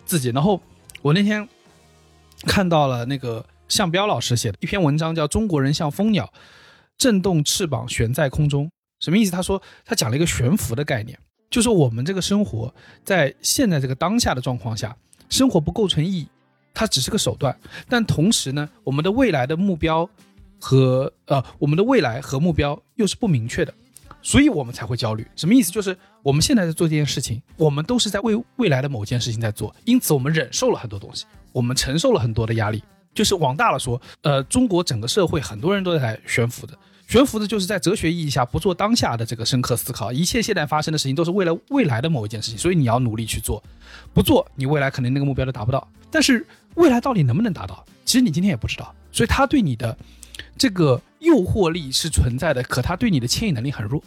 [0.06, 0.30] 自己。
[0.30, 0.62] 然后
[1.02, 1.46] 我那天
[2.44, 6.32] 看到了那个向彪老师写的一篇文章，叫《中国人像蜂鸟，
[6.98, 8.66] 震动翅膀悬在空中》，
[9.00, 9.32] 什么意思？
[9.32, 11.18] 他说他讲了一个悬浮的概念，
[11.52, 12.74] 就是我们这个生活
[13.04, 14.95] 在现在这个当下的状况下，
[15.30, 16.28] 生活不构成意义，
[16.74, 17.56] 它只是个手段。
[17.89, 20.10] 但同时呢，我们的未来的目标
[20.60, 23.74] 和呃，我们的未来和目标又是不明确的，
[24.22, 25.28] 所以我们才会焦虑。
[25.36, 25.72] 什么意思？
[25.72, 32.82] 就是我们现在在做这件事情，我们都是在为未来的某件事情在做，因此我们忍受了很多东西，我们承受了很多的压力。
[33.14, 36.74] 就是往大了说，呃，中国整个社会很多人都在悬浮的，
[37.12, 43.62] 悬浮的就是在哲学意义下不做当下的这个深刻思考，一切现在发生的事情都是为了未来的某一件事情，所以你要努力去做，
[44.14, 45.86] 不做你未来可能那个目标都达不到。
[46.09, 49.97] 但是未来到底能不能达到，其实你今天也不知道，所以他对你的
[50.57, 54.01] 这个诱惑力是存在的，可他对你的牵引能力很弱，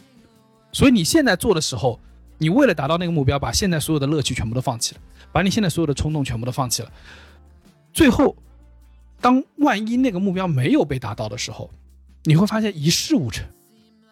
[0.72, 2.00] 所以你现在做的时候，
[2.38, 5.00] 你为了达到那个目标，把现在所有的乐趣全部都放弃了，
[5.30, 6.90] 把你现在所有的冲动全部都放弃了，
[7.92, 8.34] 最后，
[9.20, 11.70] 当万一那个目标没有被达到的时候，
[12.25, 13.47] 你会发现一事无成，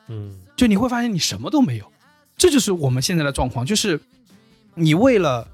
[0.09, 1.93] 嗯，就你会发现你什么都没有，
[2.37, 4.01] 这就是我们现在的状况，就是
[4.75, 5.49] 你为了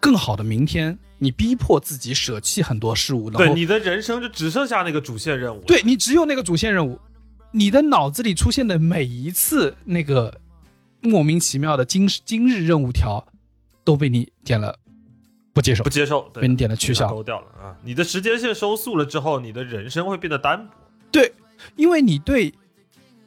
[0.00, 5.60] 更好的明天，你逼迫自己舍弃很多事物，对你的人生就只剩下那个主线任务。
[5.66, 6.98] 对你只有那个主线任务，
[7.52, 10.40] 你的脑子里出现的每一次那个
[11.00, 13.26] 莫名其妙的今今日任务条，
[13.82, 14.78] 都被你点了
[15.52, 17.08] 不接受不，接受，对被你点了取消。
[17.08, 17.76] 勾掉了啊！
[17.82, 20.72] 你的时间线收束了之后，你的人生会变得单薄。
[21.12, 21.32] 对，
[21.76, 22.54] 因为你对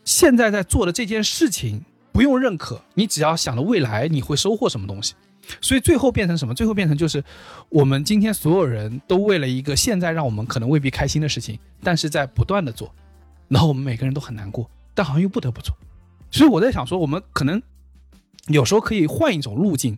[0.03, 5.13] 现在在做的这件事情不用认可，你只要想着未来你会收获什么东西，
[5.61, 6.53] 所以最后变成什么？
[6.53, 7.23] 最后变成就是
[7.69, 12.93] 我们今天所有人都为了一个现在让我们可能未必开心的事情，但是在不断的做，
[13.47, 15.75] 然后我们每个人都很难过，但好像又不得不做。
[16.31, 17.61] 所以我在想说，我们可能
[18.47, 19.97] 有时候可以换一种路径。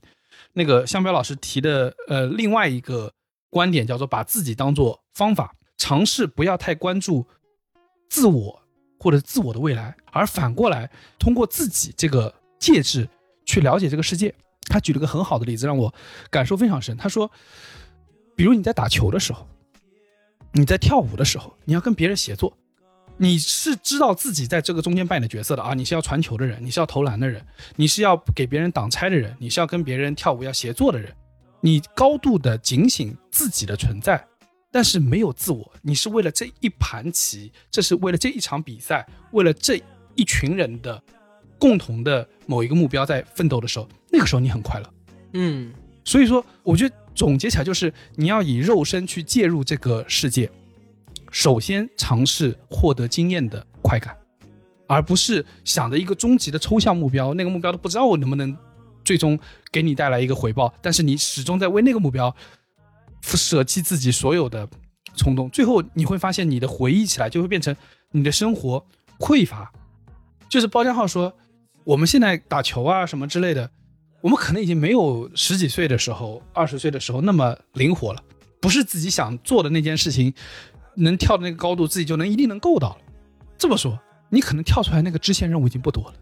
[0.53, 3.11] 那个香彪老师提的呃另外一个
[3.49, 7.27] 观点叫做把自己当做方法，尝试不要太关注
[8.09, 8.61] 自我
[8.99, 13.07] 或者自我的未来，而反过来通过自己这个介质
[13.45, 14.33] 去了解这个世界。
[14.71, 15.93] 他举了个很好的例子，让我
[16.29, 16.95] 感受非常深。
[16.97, 17.31] 他说，
[18.35, 19.47] 比如你在打球的时候，
[20.51, 22.55] 你在跳舞的时候，你要跟别人协作，
[23.17, 27.43] 你是知道自己在这个中间扮演的角色的啊，你是要传球的人，你是要投篮的人，
[27.77, 31.11] 你是要给别人挡拆的人，你是要跟别人跳舞要协作的人，
[31.61, 34.23] 你高度的警醒自己的存在，
[34.71, 39.81] 但是没有自我，你是为了这一盘棋，这是为了这一场比赛，为了这
[40.15, 41.01] 一群人的
[41.57, 44.93] 共同的某一个目标在奋斗的时候，那个时候你很快乐。
[45.33, 45.73] 嗯
[46.05, 50.49] 所以说，我觉得总结起来就是，你要以肉身去介入这个世界，
[51.31, 54.17] 首先尝试获得经验的快感，
[54.87, 58.57] 而不是想着一个终极的抽象目标，那个目标都不知道我能不能
[59.05, 59.37] 最终
[59.71, 62.35] 给你带来一个回报，但是你始终在为那个目标
[63.21, 64.67] 舍弃自己所有的
[65.15, 67.75] 冲动，最后你会发现你的回忆起来就会变成
[68.11, 68.85] 你的生活
[69.19, 69.71] 匮乏。
[70.47, 71.31] 就是包江浩说，
[71.83, 73.69] 我们现在打球啊什么之类的，
[74.21, 78.23] 我们可能已经没有十几岁的时候、二十岁的时候那么灵活了，
[78.59, 80.33] 不是自己想做的那件事情，
[80.95, 82.97] 能跳的那个高度，自己就能一定能够到了。
[83.57, 83.99] 这么说，
[84.29, 86.13] 你可能跳出来那个支线任务已经不多了。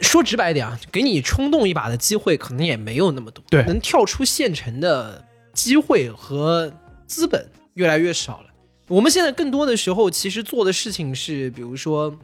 [0.00, 6.72] 说直白一点啊，给你冲动一把的机会可能也没有那么多，对能跳出现成的机会和
[7.06, 8.46] 资本越来越少了。
[8.88, 12.14] 我们现在更多的时候，其实做的事情是，比如说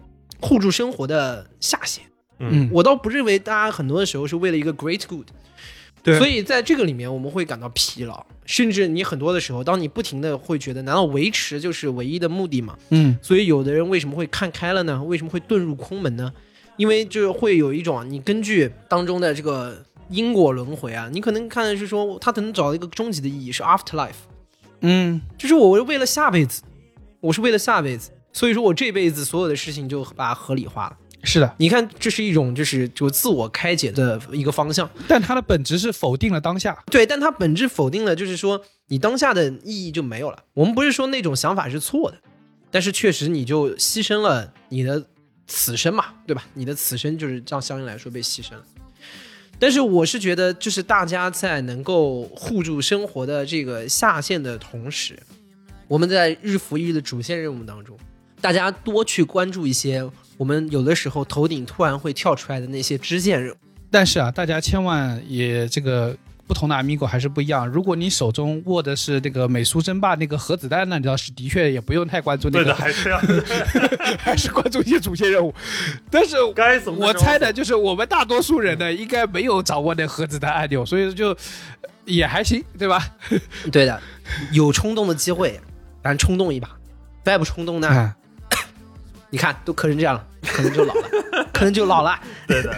[0.40, 2.04] 互助生活的下限。
[2.40, 5.26] 嗯，我倒不认为大家很多的时候是为了一个 great good，
[6.02, 12.78] 对所以在这个里面我们会感到疲劳，甚至你很多的时候，当你不停的会觉得，难道维持就是唯一的目的吗？
[12.90, 15.02] 嗯所以有的人为什么会看开了呢？
[15.02, 16.32] 为什么会遁入空门呢？
[16.76, 24.12] 因为就是会有一种啊你根据当中的这个因果轮回啊，你可能看的是说他可能找到一个终极的意义是 afterlife，
[24.80, 26.62] 嗯就是我是为了下辈子，
[27.20, 30.96] 我是为了下辈子，所以说我这辈子所有的事情就把它合理化了。
[31.24, 34.88] 是的，你看，这是一种就是就自我开解的一个方向。
[35.08, 36.80] 但它的本质是否定了当下。
[36.86, 40.44] 对，但它本质否定了，就是说你当下的意义就没有了。
[40.54, 42.18] 我们不是说那种想法是错的，
[42.70, 45.04] 但是确实你就牺牲了你的
[45.48, 46.44] 此生嘛，对吧？
[46.54, 48.62] 你的此生就是这样相应来说被牺牲了。
[49.58, 55.18] 但是我是觉得，就是大家在能够护住生活的这个下限的同时，
[55.88, 57.98] 我们在日复一日的主线任务当中，
[58.40, 63.56] 大家多去关注一些我们有的时候头顶突然会跳出来的那些支线任务。
[63.90, 66.16] 但是啊，大家千万也这个
[66.48, 67.68] 不同的 Amigo 还是不一样。
[67.68, 73.20] 如果你手中握的是那个美苏争霸那个核子弹，那你倒是的确也不用太关注那个，对的，还是要
[74.18, 75.54] 还是关注一些主线任务。
[76.10, 81.36] 但是该怎么我猜的就是我们大多数人呢，应该没有掌握那核子弹按钮，所以就
[82.06, 83.06] 也还行，对吧？
[83.70, 84.00] 对的，
[84.52, 85.60] 有冲动的机会，
[86.02, 86.66] 咱冲动一把；
[87.22, 88.16] 再不冲动呢，啊，
[89.28, 91.08] 你看都磕成这样了，可能就老了，
[91.52, 92.18] 可能就老了。
[92.46, 92.74] 对的。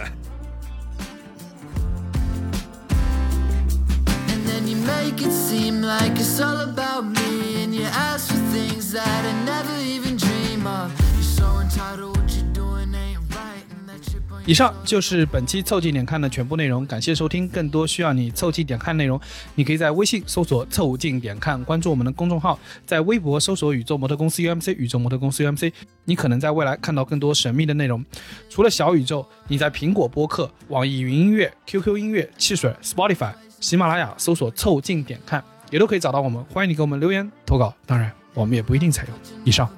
[4.71, 7.63] You make it seem like it's all about me.
[7.63, 10.91] And you ask for things that I never even dream of.
[11.15, 13.65] You're so entitled, what you're doing ain't right.
[13.69, 17.49] And that chip on 以上就是本期凑近点看的全部内容，感谢收听。
[17.49, 19.19] 更多需要你凑近点看内容，
[19.55, 25.73] 你可以在微信搜索“凑近点看”，关注我们的公众号；在微博搜索“宇宙模特公司 UMC”，宇宙模特公司 UMC，
[26.05, 28.05] 你可能在未来看到更多神秘的内容。
[28.49, 36.43] 除了小宇宙，你在苹果播客、网易云音乐、QQ 音乐、汽水、Spotify、喜马拉雅搜索“凑近点看”，也都可以找到我们。
[36.45, 39.15] 欢迎你给我们留言投稿，当然我们也不一定采用。
[39.45, 39.69] 以上。